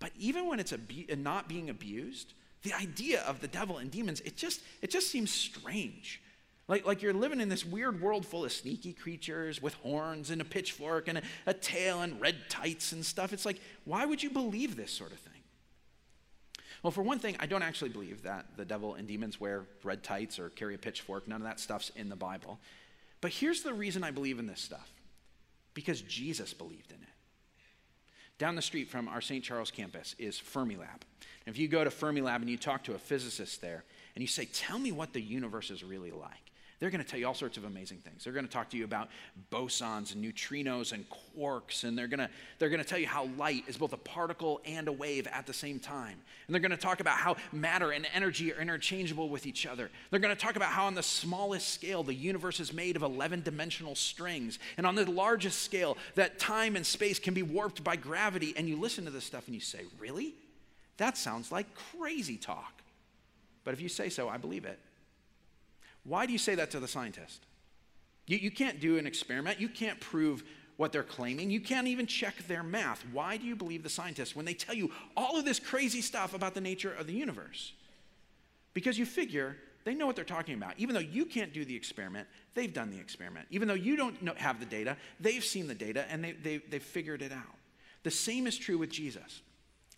[0.00, 4.20] But even when it's abu- not being abused, the idea of the devil and demons,
[4.22, 6.20] it just, it just seems strange.
[6.68, 10.40] Like, like you're living in this weird world full of sneaky creatures with horns and
[10.40, 13.32] a pitchfork and a, a tail and red tights and stuff.
[13.32, 15.32] It's like, why would you believe this sort of thing?
[16.82, 20.02] Well, for one thing, I don't actually believe that the devil and demons wear red
[20.02, 21.28] tights or carry a pitchfork.
[21.28, 22.58] None of that stuff's in the Bible.
[23.22, 24.92] But here's the reason I believe in this stuff
[25.72, 27.08] because Jesus believed in it.
[28.36, 29.42] Down the street from our St.
[29.42, 31.02] Charles campus is Fermilab.
[31.46, 34.46] If you go to Fermilab and you talk to a physicist there and you say,
[34.52, 36.41] Tell me what the universe is really like,
[36.82, 38.24] they're going to tell you all sorts of amazing things.
[38.24, 39.08] They're going to talk to you about
[39.52, 43.26] bosons and neutrinos and quarks, and they're going to, they're going to tell you how
[43.38, 46.18] light is both a particle and a wave at the same time.
[46.46, 49.92] And they're going to talk about how matter and energy are interchangeable with each other.
[50.10, 53.02] They're going to talk about how, on the smallest scale, the universe is made of
[53.04, 57.84] 11 dimensional strings, and on the largest scale, that time and space can be warped
[57.84, 58.54] by gravity.
[58.56, 60.34] And you listen to this stuff and you say, Really?
[60.96, 62.82] That sounds like crazy talk.
[63.62, 64.80] But if you say so, I believe it.
[66.04, 67.46] Why do you say that to the scientist?
[68.26, 69.60] You, you can't do an experiment.
[69.60, 70.44] You can't prove
[70.76, 71.50] what they're claiming.
[71.50, 73.04] You can't even check their math.
[73.12, 76.34] Why do you believe the scientists when they tell you all of this crazy stuff
[76.34, 77.72] about the nature of the universe?
[78.74, 80.74] Because you figure they know what they're talking about.
[80.78, 83.46] Even though you can't do the experiment, they've done the experiment.
[83.50, 86.58] Even though you don't know, have the data, they've seen the data and they, they,
[86.58, 87.56] they've figured it out.
[88.04, 89.42] The same is true with Jesus.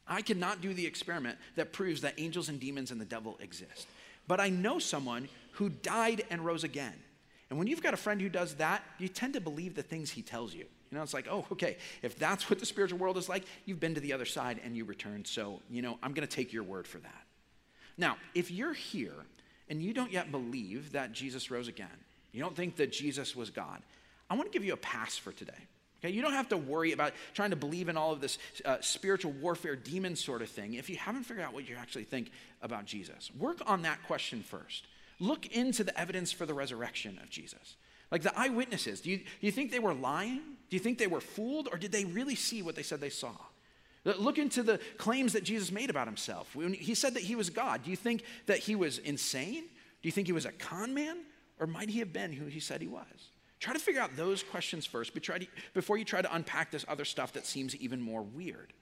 [0.07, 3.87] I cannot do the experiment that proves that angels and demons and the devil exist.
[4.27, 6.95] But I know someone who died and rose again.
[7.51, 10.11] And when you've got a friend who does that, you tend to believe the things
[10.11, 10.65] he tells you.
[10.91, 13.81] You know, it's like, oh, okay, if that's what the spiritual world is like, you've
[13.81, 15.27] been to the other side and you returned.
[15.27, 17.23] So, you know, I'm going to take your word for that.
[17.97, 19.15] Now, if you're here
[19.69, 21.89] and you don't yet believe that Jesus rose again,
[22.33, 23.83] you don't think that Jesus was God,
[24.31, 25.53] I want to give you a pass for today.
[26.05, 28.37] Okay, you don't have to worry about trying to believe in all of this
[28.67, 32.05] uh, spiritual warfare, demon sort of thing if you haven't figured out what you actually
[32.05, 33.31] think about Jesus.
[33.39, 34.87] Work on that question first.
[35.19, 37.77] Look into the evidence for the resurrection of Jesus.
[38.11, 40.43] Like the eyewitnesses, do you, do you think they were lying?
[40.69, 41.69] Do you think they were fooled?
[41.73, 43.33] Or did they really see what they said they saw?
[44.05, 46.55] Look into the claims that Jesus made about himself.
[46.55, 49.63] When he said that he was God, do you think that he was insane?
[50.03, 51.17] Do you think he was a con man?
[51.59, 53.31] Or might he have been who he said he was?
[53.65, 55.13] Try to figure out those questions first
[55.73, 58.75] before you try to unpack this other stuff that seems even more weird.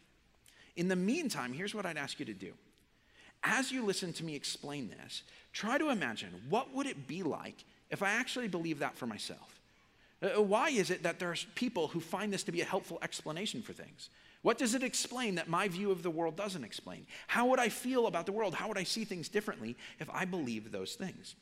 [0.74, 2.52] In the meantime, here's what I'd ask you to do.
[3.44, 7.64] As you listen to me explain this, Try to imagine what would it be like
[7.90, 9.60] if I actually believed that for myself?
[10.20, 12.64] Uh, uh, why is it that there are people who find this to be a
[12.64, 14.10] helpful explanation for things?
[14.40, 17.06] What does it explain that my view of the world doesn't explain?
[17.28, 18.54] How would I feel about the world?
[18.54, 21.36] How would I see things differently if I believed those things?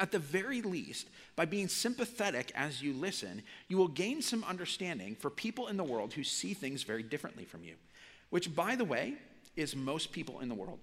[0.00, 5.16] At the very least, by being sympathetic as you listen, you will gain some understanding
[5.16, 7.74] for people in the world who see things very differently from you,
[8.30, 9.14] which, by the way,
[9.56, 10.78] is most people in the world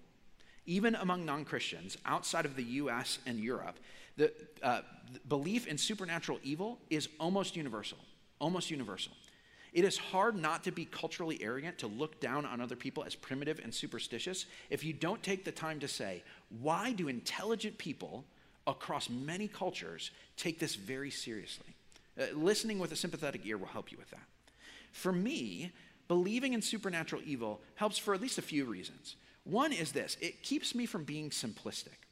[0.66, 3.78] even among non Christians outside of the US and Europe,
[4.18, 4.32] the,
[4.64, 4.82] uh,
[5.14, 7.98] the belief in supernatural evil is almost universal.
[8.40, 9.14] Almost universal.
[9.74, 13.14] It is hard not to be culturally arrogant, to look down on other people as
[13.14, 16.24] primitive and superstitious, if you don't take the time to say,
[16.62, 18.24] why do intelligent people
[18.68, 21.76] across many cultures take this very seriously?
[22.20, 24.28] Uh, listening with a sympathetic ear will help you with that.
[24.92, 25.72] For me,
[26.08, 29.16] believing in supernatural evil helps for at least a few reasons.
[29.44, 32.06] One is this it keeps me from being simplistic.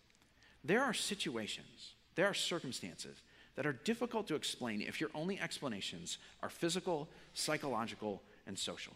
[0.63, 3.17] There are situations, there are circumstances
[3.55, 8.93] that are difficult to explain if your only explanations are physical, psychological, and social.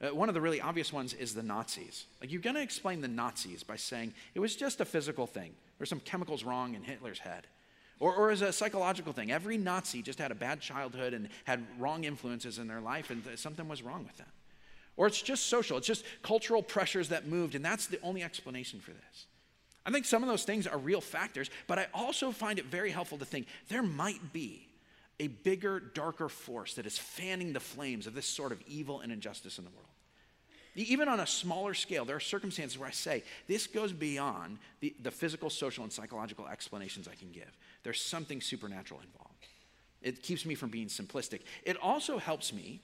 [0.00, 2.06] Uh, one of the really obvious ones is the Nazis.
[2.20, 5.52] Like, you're going to explain the Nazis by saying it was just a physical thing.
[5.78, 7.46] There's some chemicals wrong in Hitler's head.
[7.98, 9.30] Or, or as a psychological thing.
[9.30, 13.22] Every Nazi just had a bad childhood and had wrong influences in their life, and
[13.36, 14.26] something was wrong with them.
[14.96, 18.80] Or it's just social, it's just cultural pressures that moved, and that's the only explanation
[18.80, 19.26] for this.
[19.84, 22.90] I think some of those things are real factors, but I also find it very
[22.90, 24.66] helpful to think there might be
[25.20, 29.12] a bigger, darker force that is fanning the flames of this sort of evil and
[29.12, 29.85] injustice in the world.
[30.76, 34.94] Even on a smaller scale, there are circumstances where I say this goes beyond the,
[35.02, 37.56] the physical, social, and psychological explanations I can give.
[37.82, 39.46] There's something supernatural involved.
[40.02, 41.40] It keeps me from being simplistic.
[41.64, 42.80] It also helps me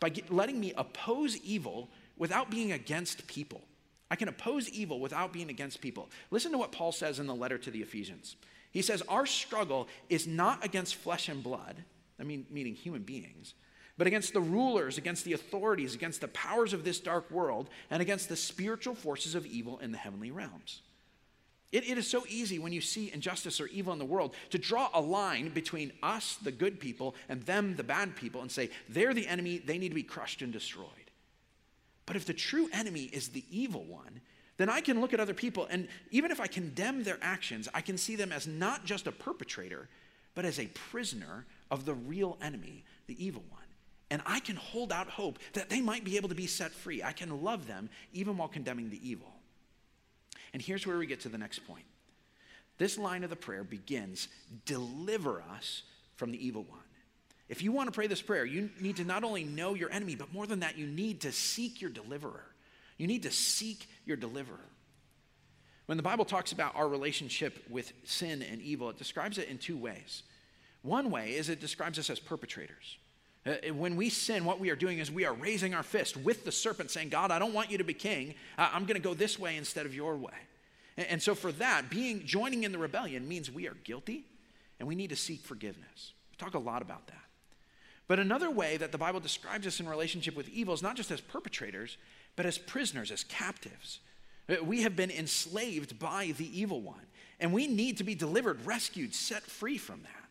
[0.00, 3.62] by get, letting me oppose evil without being against people.
[4.10, 6.08] I can oppose evil without being against people.
[6.30, 8.36] Listen to what Paul says in the letter to the Ephesians.
[8.70, 11.82] He says, Our struggle is not against flesh and blood,
[12.20, 13.54] I mean, meaning human beings,
[13.98, 18.02] but against the rulers, against the authorities, against the powers of this dark world, and
[18.02, 20.82] against the spiritual forces of evil in the heavenly realms.
[21.72, 24.58] It, it is so easy when you see injustice or evil in the world to
[24.58, 28.70] draw a line between us, the good people, and them, the bad people, and say,
[28.88, 30.88] they're the enemy, they need to be crushed and destroyed.
[32.04, 34.20] But if the true enemy is the evil one,
[34.58, 37.80] then I can look at other people, and even if I condemn their actions, I
[37.80, 39.88] can see them as not just a perpetrator,
[40.34, 43.55] but as a prisoner of the real enemy, the evil one.
[44.10, 47.02] And I can hold out hope that they might be able to be set free.
[47.02, 49.32] I can love them even while condemning the evil.
[50.52, 51.84] And here's where we get to the next point.
[52.78, 54.28] This line of the prayer begins
[54.64, 55.82] Deliver us
[56.14, 56.80] from the evil one.
[57.48, 60.14] If you want to pray this prayer, you need to not only know your enemy,
[60.14, 62.44] but more than that, you need to seek your deliverer.
[62.98, 64.64] You need to seek your deliverer.
[65.86, 69.58] When the Bible talks about our relationship with sin and evil, it describes it in
[69.58, 70.24] two ways.
[70.82, 72.98] One way is it describes us as perpetrators.
[73.46, 76.44] Uh, when we sin, what we are doing is we are raising our fist with
[76.44, 78.34] the serpent, saying, God, I don't want you to be king.
[78.58, 80.32] I'm going to go this way instead of your way.
[80.96, 84.24] And so, for that, being joining in the rebellion means we are guilty
[84.80, 86.12] and we need to seek forgiveness.
[86.30, 87.20] We talk a lot about that.
[88.08, 91.10] But another way that the Bible describes us in relationship with evil is not just
[91.10, 91.98] as perpetrators,
[92.34, 94.00] but as prisoners, as captives.
[94.48, 97.06] Uh, we have been enslaved by the evil one,
[97.40, 100.25] and we need to be delivered, rescued, set free from that.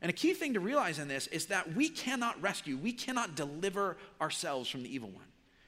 [0.00, 3.34] And a key thing to realize in this is that we cannot rescue, we cannot
[3.34, 5.24] deliver ourselves from the evil one.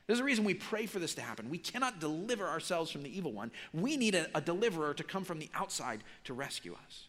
[0.06, 1.50] There's a reason we pray for this to happen.
[1.50, 3.52] We cannot deliver ourselves from the evil one.
[3.72, 7.06] We need a, a, deliverer to come from the outside to rescue us.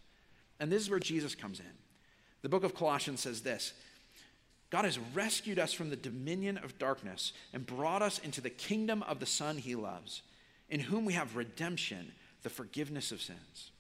[0.60, 1.65] And this is where Jesus comes in.
[2.43, 3.73] The book of Colossians says this
[4.69, 9.03] God has rescued us from the dominion of darkness and brought us into the kingdom
[9.03, 10.21] of the Son he loves,
[10.69, 12.12] in whom we have redemption,
[12.43, 13.71] the forgiveness of sins.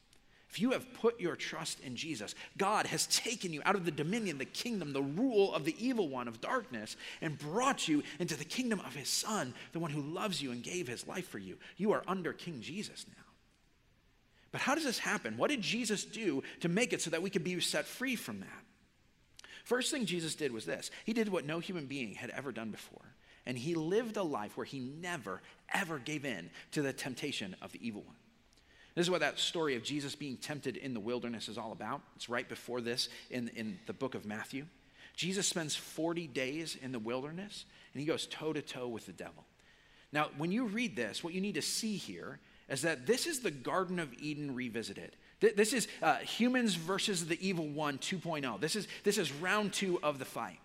[0.51, 3.91] If you have put your trust in Jesus, God has taken you out of the
[3.91, 8.35] dominion, the kingdom, the rule of the evil one of darkness, and brought you into
[8.35, 11.39] the kingdom of his Son, the one who loves you and gave his life for
[11.39, 11.57] you.
[11.77, 13.23] You are under King Jesus now.
[14.51, 15.37] But how does this happen?
[15.37, 18.41] What did Jesus do to make it so that we could be set free from
[18.41, 18.65] that?
[19.63, 22.71] First thing Jesus did was this He did what no human being had ever done
[22.71, 23.15] before.
[23.45, 25.41] And he lived a life where he never,
[25.73, 28.15] ever gave in to the temptation of the evil one.
[28.95, 32.01] This is what that story of Jesus being tempted in the wilderness is all about.
[32.15, 34.65] It's right before this in, in the book of Matthew.
[35.15, 39.11] Jesus spends 40 days in the wilderness and he goes toe to toe with the
[39.11, 39.45] devil.
[40.11, 43.39] Now, when you read this, what you need to see here is that this is
[43.39, 45.15] the Garden of Eden revisited.
[45.39, 48.59] This is uh, humans versus the evil one 2.0.
[48.59, 50.59] This is, this is round two of the fight.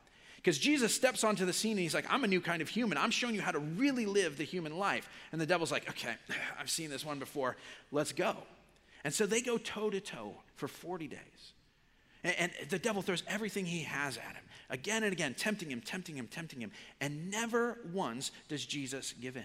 [0.46, 2.98] Because Jesus steps onto the scene and he's like, I'm a new kind of human.
[2.98, 5.08] I'm showing you how to really live the human life.
[5.32, 6.14] And the devil's like, okay,
[6.60, 7.56] I've seen this one before.
[7.90, 8.36] Let's go.
[9.02, 11.18] And so they go toe to toe for 40 days.
[12.22, 15.80] And, and the devil throws everything he has at him, again and again, tempting him,
[15.80, 16.70] tempting him, tempting him.
[17.00, 19.42] And never once does Jesus give in.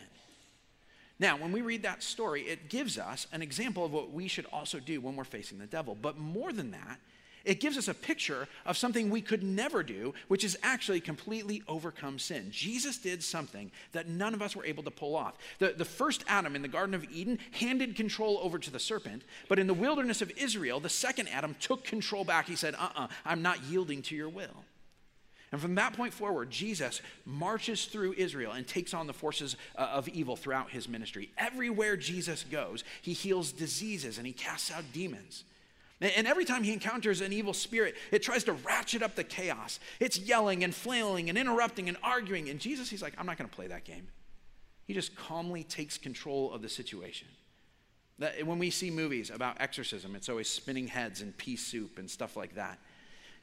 [1.17, 4.45] Now, when we read that story, it gives us an example of what we should
[4.53, 5.97] also do when we're facing the devil.
[5.99, 6.99] But more than that,
[7.45, 11.63] it gives us a picture of something we could never do, which is actually completely
[11.67, 12.47] overcome sin.
[12.51, 15.38] Jesus did something that none of us were able to pull off.
[15.60, 19.23] The, the first Adam in the Garden of Eden handed control over to the serpent,
[19.47, 22.47] but in the wilderness of Israel, the second Adam took control back.
[22.47, 24.65] He said, Uh uh-uh, uh, i am not yielding to your will.
[25.51, 29.82] And from that point forward, Jesus marches through Israel and takes on the forces uh,
[29.82, 31.30] of evil throughout his ministry.
[31.38, 35.43] Everywhere Jesus goes, he heals diseases and he casts out demons.
[36.01, 39.79] And every time he encounters an evil spirit, it tries to ratchet up the chaos.
[39.99, 42.49] It's yelling and flailing and interrupting and arguing.
[42.49, 44.07] And Jesus, he's like, I'm not going to play that game.
[44.87, 47.27] He just calmly takes control of the situation.
[48.17, 52.09] That, when we see movies about exorcism, it's always spinning heads and pea soup and
[52.09, 52.79] stuff like that.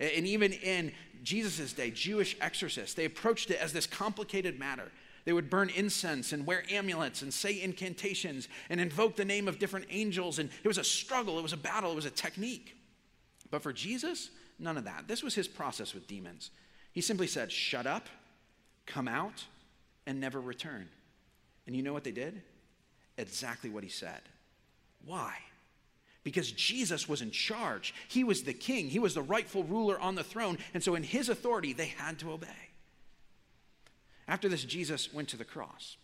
[0.01, 0.93] And even in
[1.23, 4.91] Jesus' day, Jewish exorcists, they approached it as this complicated matter.
[5.29, 9.59] They would burn incense and wear amulets and say incantations and invoke the name of
[9.59, 10.39] different angels.
[10.39, 12.75] And it was a struggle, it was a battle, it was a technique.
[13.51, 15.07] But for Jesus, none of that.
[15.07, 16.51] This was his process with demons.
[16.93, 18.09] He simply said, Shut up,
[18.87, 19.45] come out,
[20.07, 20.89] and never return.
[21.67, 22.41] And you know what they did?
[23.19, 24.23] Exactly what he said.
[25.05, 25.35] Why?
[26.25, 27.93] Because Jesus was in charge.
[28.09, 30.57] He was the king, he was the rightful ruler on the throne.
[30.73, 32.68] And so, in his authority, they had to obey.
[34.29, 35.97] After this, Jesus went to the cross.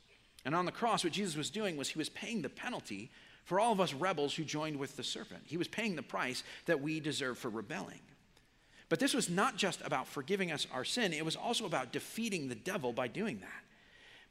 [0.45, 3.11] And on the cross, what Jesus was doing was he was paying the penalty
[3.45, 5.43] for all of us rebels who joined with the serpent.
[5.47, 8.01] He was paying the price that we deserve for rebelling.
[8.89, 12.49] But this was not just about forgiving us our sin, it was also about defeating
[12.49, 13.65] the devil by doing that.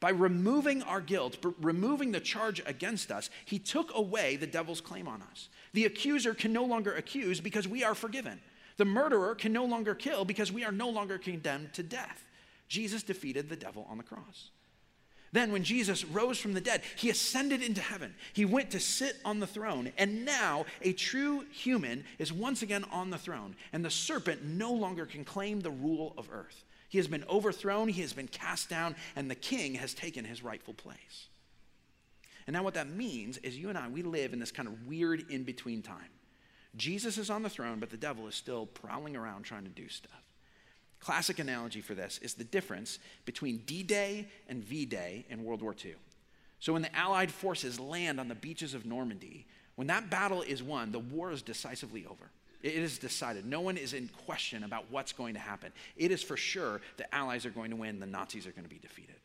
[0.00, 5.08] By removing our guilt, removing the charge against us, he took away the devil's claim
[5.08, 5.48] on us.
[5.72, 8.40] The accuser can no longer accuse because we are forgiven.
[8.76, 12.24] The murderer can no longer kill because we are no longer condemned to death.
[12.74, 14.50] Jesus defeated the devil on the cross.
[15.30, 18.14] Then, when Jesus rose from the dead, he ascended into heaven.
[18.32, 19.92] He went to sit on the throne.
[19.96, 23.54] And now, a true human is once again on the throne.
[23.72, 26.64] And the serpent no longer can claim the rule of earth.
[26.88, 30.42] He has been overthrown, he has been cast down, and the king has taken his
[30.42, 31.28] rightful place.
[32.48, 34.86] And now, what that means is you and I, we live in this kind of
[34.88, 36.10] weird in between time.
[36.76, 39.88] Jesus is on the throne, but the devil is still prowling around trying to do
[39.88, 40.23] stuff.
[41.04, 45.60] Classic analogy for this is the difference between D Day and V Day in World
[45.60, 45.96] War II.
[46.60, 50.62] So, when the Allied forces land on the beaches of Normandy, when that battle is
[50.62, 52.30] won, the war is decisively over.
[52.62, 53.44] It is decided.
[53.44, 55.72] No one is in question about what's going to happen.
[55.94, 58.70] It is for sure the Allies are going to win, the Nazis are going to
[58.70, 59.16] be defeated.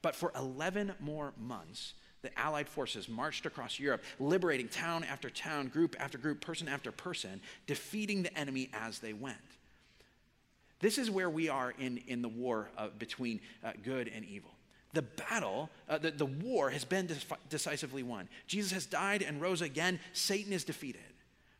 [0.00, 1.92] But for 11 more months,
[2.22, 6.90] the Allied forces marched across Europe, liberating town after town, group after group, person after
[6.90, 9.36] person, defeating the enemy as they went.
[10.82, 14.50] This is where we are in, in the war uh, between uh, good and evil.
[14.92, 17.08] The battle, uh, the, the war has been
[17.48, 18.28] decisively won.
[18.48, 20.00] Jesus has died and rose again.
[20.12, 21.00] Satan is defeated.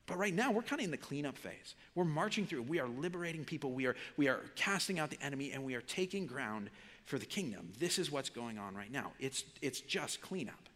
[0.06, 1.76] But right now, we're kind of in the cleanup phase.
[1.94, 2.62] We're marching through.
[2.62, 3.70] We are liberating people.
[3.70, 6.68] We are, we are casting out the enemy, and we are taking ground
[7.04, 7.72] for the kingdom.
[7.78, 9.12] This is what's going on right now.
[9.20, 10.68] It's, it's just cleanup.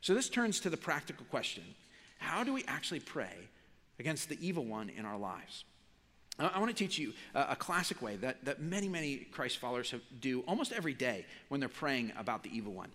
[0.00, 1.62] So this turns to the practical question
[2.18, 3.34] how do we actually pray
[3.98, 5.64] against the evil one in our lives?
[6.38, 10.00] I want to teach you a classic way that, that many, many Christ followers have,
[10.20, 12.90] do almost every day when they're praying about the evil one.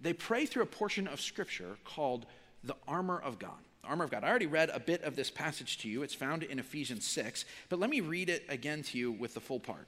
[0.00, 2.26] They pray through a portion of Scripture called
[2.62, 3.58] the armor of God.
[3.82, 4.22] The armor of God.
[4.22, 6.02] I already read a bit of this passage to you.
[6.02, 9.40] It's found in Ephesians 6, but let me read it again to you with the
[9.40, 9.86] full part.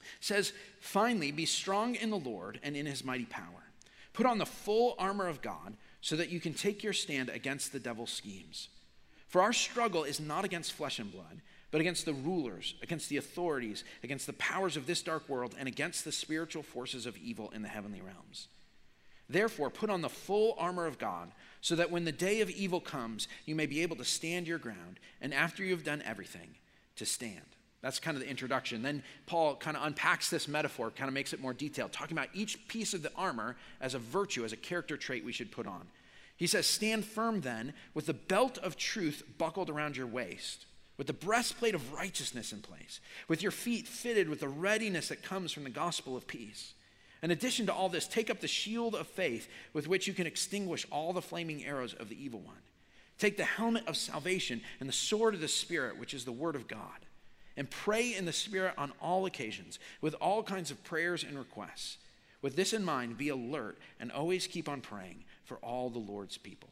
[0.00, 3.64] It says, Finally, be strong in the Lord and in his mighty power.
[4.12, 7.72] Put on the full armor of God so that you can take your stand against
[7.72, 8.68] the devil's schemes.
[9.28, 13.18] For our struggle is not against flesh and blood but against the rulers, against the
[13.18, 17.50] authorities, against the powers of this dark world, and against the spiritual forces of evil
[17.54, 18.48] in the heavenly realms.
[19.28, 22.80] Therefore, put on the full armor of God, so that when the day of evil
[22.80, 26.54] comes, you may be able to stand your ground, and after you have done everything,
[26.96, 27.44] to stand.
[27.82, 28.82] That's kind of the introduction.
[28.82, 32.30] Then Paul kind of unpacks this metaphor, kind of makes it more detailed, talking about
[32.32, 35.66] each piece of the armor as a virtue, as a character trait we should put
[35.66, 35.86] on.
[36.36, 40.64] He says, Stand firm then, with the belt of truth buckled around your waist
[40.98, 45.22] with the breastplate of righteousness in place, with your feet fitted with the readiness that
[45.22, 46.74] comes from the gospel of peace.
[47.22, 50.26] In addition to all this, take up the shield of faith with which you can
[50.26, 52.56] extinguish all the flaming arrows of the evil one.
[53.18, 56.54] Take the helmet of salvation and the sword of the Spirit, which is the word
[56.54, 57.06] of God,
[57.56, 61.96] and pray in the Spirit on all occasions with all kinds of prayers and requests.
[62.42, 66.38] With this in mind, be alert and always keep on praying for all the Lord's
[66.38, 66.68] people.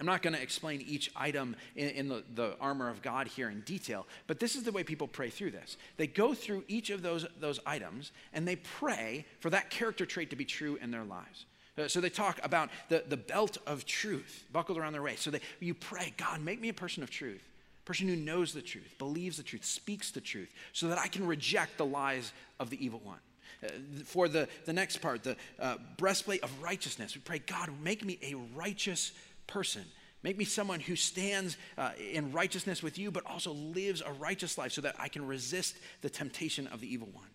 [0.00, 3.50] I'm not going to explain each item in, in the, the, armor of God here
[3.50, 5.76] in detail, but this is the way people pray through this.
[5.98, 10.30] They go through each of those, those items and they pray for that character trait
[10.30, 11.44] to be true in their lives.
[11.76, 15.22] Uh, so they talk about the, the belt of truth buckled around their waist.
[15.22, 17.46] So they, you pray, God, make me a person of truth,
[17.82, 21.08] a person who knows the truth, believes the truth, speaks the truth, so that I
[21.08, 23.18] can reject the lies of the evil one.
[23.62, 23.68] Uh,
[24.04, 28.18] for the, the next part, the uh, breastplate of righteousness, we pray, God, make me
[28.22, 29.12] a righteous
[29.50, 29.84] person.
[30.22, 34.58] Make me someone who stands uh, in righteousness with you, but also lives a righteous
[34.58, 37.26] life so that I can resist the temptation of the evil one.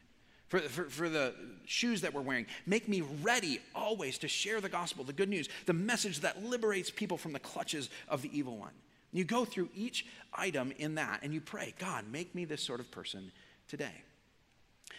[0.48, 1.34] For, for, for, the
[1.66, 5.50] shoes that we're wearing, make me ready always to share the gospel, the good news,
[5.66, 8.74] the message that liberates people from the clutches of the evil one.
[9.12, 12.80] You go through each item in that and you pray, God, make me this sort
[12.80, 13.32] of person
[13.68, 14.04] today.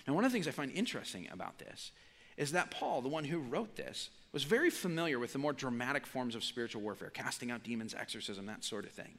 [0.06, 1.92] Now, one of the things I find interesting about this
[2.36, 6.06] is that Paul, the one who wrote this, was very familiar with the more dramatic
[6.06, 9.18] forms of spiritual warfare, casting out demons, exorcism, that sort of thing.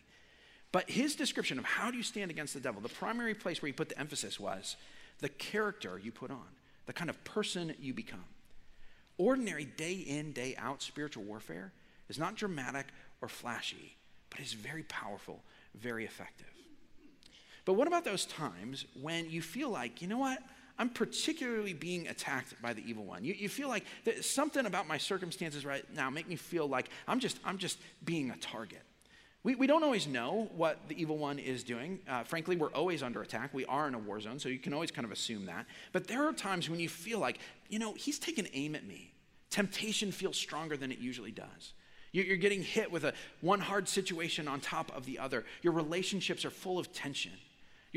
[0.72, 3.68] But his description of how do you stand against the devil, the primary place where
[3.68, 4.76] he put the emphasis was
[5.20, 6.48] the character you put on,
[6.86, 8.26] the kind of person you become.
[9.18, 11.72] Ordinary day in, day out spiritual warfare
[12.10, 12.88] is not dramatic
[13.22, 13.96] or flashy,
[14.30, 15.42] but is very powerful,
[15.74, 16.48] very effective.
[17.66, 20.40] But what about those times when you feel like, you know what?
[20.80, 23.24] I'm particularly being attacked by the evil one.
[23.24, 23.86] You, you feel like
[24.22, 28.30] something about my circumstances right now make me feel like I'm just, I'm just being
[28.30, 28.82] a target.
[29.44, 32.00] We, we don't always know what the evil one is doing.
[32.08, 33.54] Uh, frankly, we're always under attack.
[33.54, 35.66] We are in a war zone, so you can always kind of assume that.
[35.94, 39.14] But there are times when you feel like, you know, he's taking aim at me.
[39.50, 41.74] Temptation feels stronger than it usually does.
[42.12, 45.46] You're getting hit with a one hard situation on top of the other.
[45.62, 47.34] Your relationships are full of tension.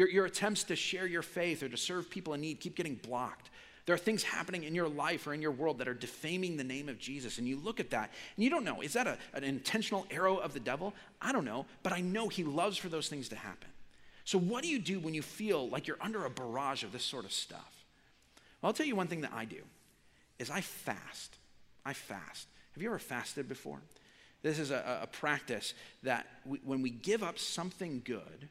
[0.00, 2.94] Your, your attempts to share your faith or to serve people in need keep getting
[2.94, 3.50] blocked.
[3.84, 6.64] There are things happening in your life or in your world that are defaming the
[6.64, 7.36] name of Jesus.
[7.36, 10.38] And you look at that and you don't know, is that a, an intentional arrow
[10.38, 10.94] of the devil?
[11.20, 13.68] I don't know, but I know he loves for those things to happen.
[14.24, 17.04] So, what do you do when you feel like you're under a barrage of this
[17.04, 17.84] sort of stuff?
[18.62, 19.60] Well, I'll tell you one thing that I do
[20.38, 21.36] is I fast.
[21.84, 22.46] I fast.
[22.72, 23.82] Have you ever fasted before?
[24.40, 25.74] This is a, a practice
[26.04, 28.48] that we, when we give up something good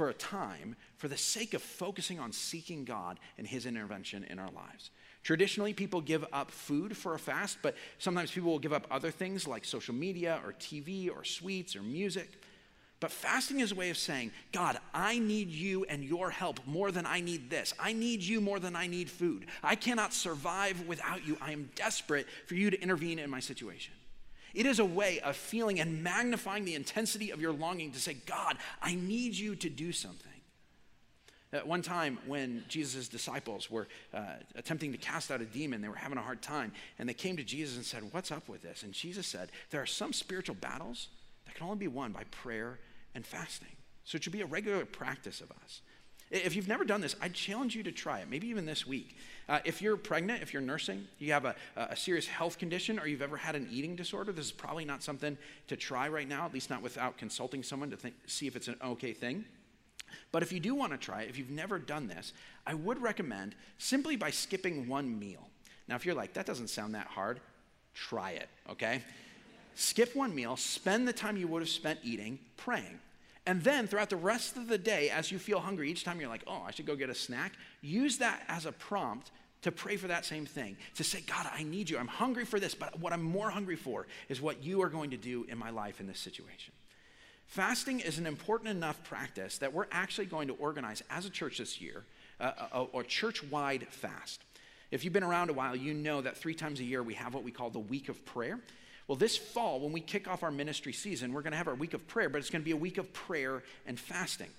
[0.00, 4.38] for a time for the sake of focusing on seeking God and His intervention in
[4.38, 4.90] our lives.
[5.22, 9.10] Traditionally, people give up food for a fast, but sometimes people will give up other
[9.10, 12.30] things like social media or TV or sweets or music.
[12.98, 16.90] But fasting is a way of saying, God, I need you and your help more
[16.90, 17.74] than I need this.
[17.78, 19.48] I need you more than I need food.
[19.62, 21.36] I cannot survive without you.
[21.42, 23.92] I am desperate for you to intervene in my situation.
[24.54, 28.16] It is a way of feeling and magnifying the intensity of your longing to say,
[28.26, 30.26] God, I need you to do something.
[31.52, 35.88] At one time, when Jesus' disciples were uh, attempting to cast out a demon, they
[35.88, 38.62] were having a hard time, and they came to Jesus and said, What's up with
[38.62, 38.84] this?
[38.84, 41.08] And Jesus said, There are some spiritual battles
[41.46, 42.78] that can only be won by prayer
[43.16, 43.74] and fasting.
[44.04, 45.80] So it should be a regular practice of us.
[46.30, 49.16] If you've never done this, I challenge you to try it, maybe even this week.
[49.48, 53.08] Uh, if you're pregnant, if you're nursing, you have a, a, serious health condition, or
[53.08, 56.46] you've ever had an eating disorder, this is probably not something to try right now,
[56.46, 59.44] at least not without consulting someone to think, see if it's an okay thing.
[60.30, 62.32] But if you do want to try it, if you've never done this,
[62.64, 65.48] I would recommend simply by skipping one meal.
[65.88, 67.40] Now, if you're like, that doesn't sound that hard,
[67.92, 69.02] try it, okay?
[69.74, 73.00] Skip one meal, spend the time you would have spent eating praying.
[73.46, 76.28] And then throughout the rest of the day, as you feel hungry, each time you're
[76.28, 79.30] like, oh, I should go get a snack, use that as a prompt
[79.62, 80.76] to pray for that same thing.
[80.96, 81.98] To say, God, I need you.
[81.98, 85.10] I'm hungry for this, but what I'm more hungry for is what you are going
[85.10, 86.72] to do in my life in this situation.
[87.46, 91.58] Fasting is an important enough practice that we're actually going to organize as a church
[91.58, 92.04] this year
[92.40, 94.42] uh, a, a church wide fast.
[94.90, 97.34] If you've been around a while, you know that three times a year we have
[97.34, 98.58] what we call the week of prayer.
[99.10, 101.74] Well, this fall, when we kick off our ministry season, we're going to have our
[101.74, 104.50] week of prayer, but it's going to be a week of prayer and fasting.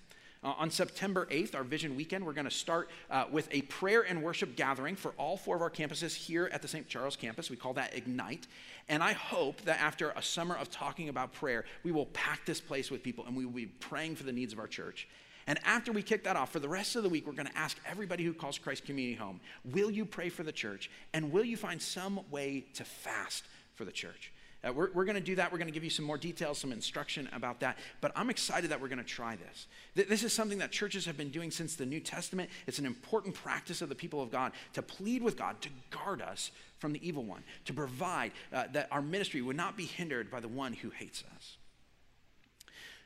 [0.44, 4.02] Uh, on September 8th, our Vision Weekend, we're going to start uh, with a prayer
[4.02, 6.86] and worship gathering for all four of our campuses here at the St.
[6.90, 7.50] Charles campus.
[7.50, 8.46] We call that Ignite.
[8.90, 12.60] And I hope that after a summer of talking about prayer, we will pack this
[12.60, 15.08] place with people and we will be praying for the needs of our church.
[15.48, 17.58] And after we kick that off, for the rest of the week, we're going to
[17.58, 20.92] ask everybody who calls Christ Community home, will you pray for the church?
[21.14, 23.46] And will you find some way to fast
[23.76, 24.34] for the church?
[24.64, 25.52] Uh, we're we're going to do that.
[25.52, 27.78] We're going to give you some more details, some instruction about that.
[28.00, 29.68] But I'm excited that we're going to try this.
[29.96, 32.50] Th- this is something that churches have been doing since the New Testament.
[32.68, 36.22] It's an important practice of the people of God to plead with God to guard
[36.22, 40.30] us from the evil one, to provide uh, that our ministry would not be hindered
[40.30, 41.58] by the one who hates us.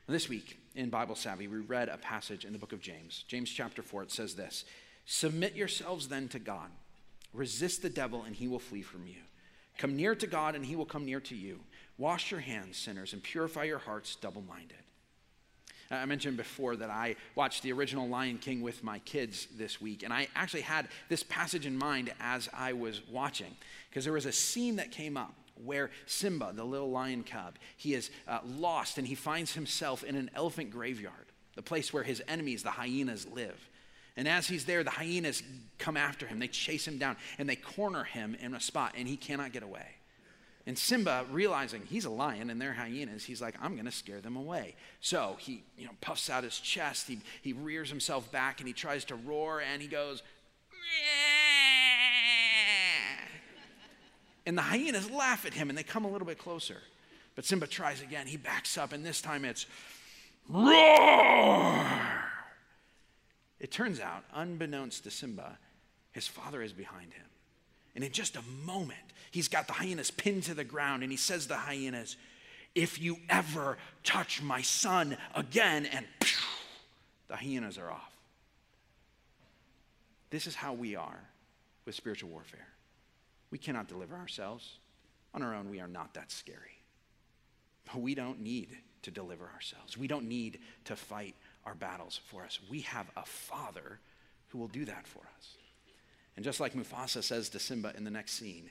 [0.08, 3.24] This week in Bible Savvy, we read a passage in the book of James.
[3.28, 4.66] James chapter 4, it says this
[5.06, 6.70] Submit yourselves then to God,
[7.34, 9.22] resist the devil, and he will flee from you.
[9.78, 11.60] Come near to God, and he will come near to you.
[11.98, 14.78] Wash your hands, sinners, and purify your hearts, double minded.
[15.92, 20.04] I mentioned before that I watched the original Lion King with my kids this week,
[20.04, 23.56] and I actually had this passage in mind as I was watching,
[23.90, 27.94] because there was a scene that came up where Simba, the little lion cub, he
[27.94, 32.22] is uh, lost and he finds himself in an elephant graveyard, the place where his
[32.28, 33.70] enemies, the hyenas, live.
[34.18, 35.44] And as he's there, the hyenas
[35.78, 36.40] come after him.
[36.40, 39.64] They chase him down and they corner him in a spot, and he cannot get
[39.64, 39.88] away.
[40.68, 44.20] And Simba, realizing he's a lion and they're hyenas, he's like, I'm going to scare
[44.20, 44.76] them away.
[45.00, 48.74] So he you know, puffs out his chest, he, he rears himself back, and he
[48.74, 50.24] tries to roar, and he goes,
[54.46, 56.78] and the hyenas laugh at him and they come a little bit closer.
[57.36, 58.28] But Simba tries again.
[58.28, 59.66] He backs up, and this time it's
[60.48, 61.86] roar.
[63.66, 65.58] It turns out, unbeknownst to Simba,
[66.12, 67.26] his father is behind him.
[67.96, 69.00] And in just a moment,
[69.32, 72.16] he's got the hyenas pinned to the ground, and he says to the hyenas,
[72.76, 76.06] If you ever touch my son again, and
[77.28, 78.16] the hyenas are off.
[80.30, 81.22] This is how we are
[81.86, 82.68] with spiritual warfare.
[83.50, 84.78] We cannot deliver ourselves.
[85.34, 86.84] On our own, we are not that scary.
[87.92, 89.98] But we don't need to deliver ourselves.
[89.98, 91.34] We don't need to fight
[91.66, 92.60] our battles for us.
[92.70, 94.00] We have a father
[94.50, 95.56] who will do that for us.
[96.36, 98.70] And just like Mufasa says to Simba in the next scene,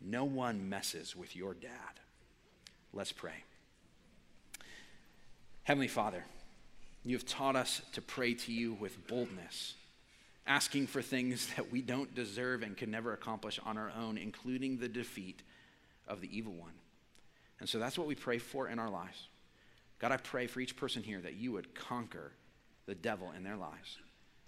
[0.00, 2.00] no one messes with your dad.
[2.92, 3.44] Let's pray.
[5.64, 6.24] Heavenly Father,
[7.04, 9.74] you have taught us to pray to you with boldness,
[10.46, 14.78] asking for things that we don't deserve and can never accomplish on our own, including
[14.78, 15.42] the defeat
[16.06, 16.72] of the evil one.
[17.58, 19.28] And so that's what we pray for in our lives.
[19.98, 22.32] God, I pray for each person here that you would conquer
[22.86, 23.98] the devil in their lives.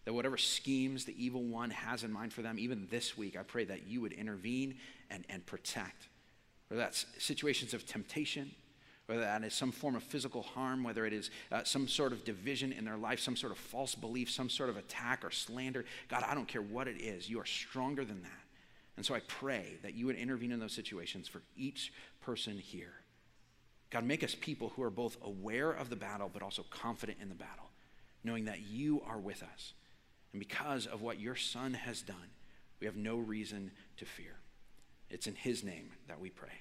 [0.05, 3.43] That whatever schemes the evil one has in mind for them, even this week, I
[3.43, 4.77] pray that you would intervene
[5.11, 6.09] and, and protect.
[6.69, 8.51] Whether that's situations of temptation,
[9.07, 12.25] whether that is some form of physical harm, whether it is uh, some sort of
[12.25, 15.87] division in their life, some sort of false belief, some sort of attack or slander.
[16.09, 17.29] God, I don't care what it is.
[17.29, 18.31] You are stronger than that.
[18.97, 22.93] And so I pray that you would intervene in those situations for each person here.
[23.91, 27.29] God, make us people who are both aware of the battle, but also confident in
[27.29, 27.71] the battle,
[28.23, 29.73] knowing that you are with us.
[30.33, 32.17] And because of what your Son has done,
[32.81, 34.37] we have no reason to fear.
[35.11, 36.53] It's in his name that we pray.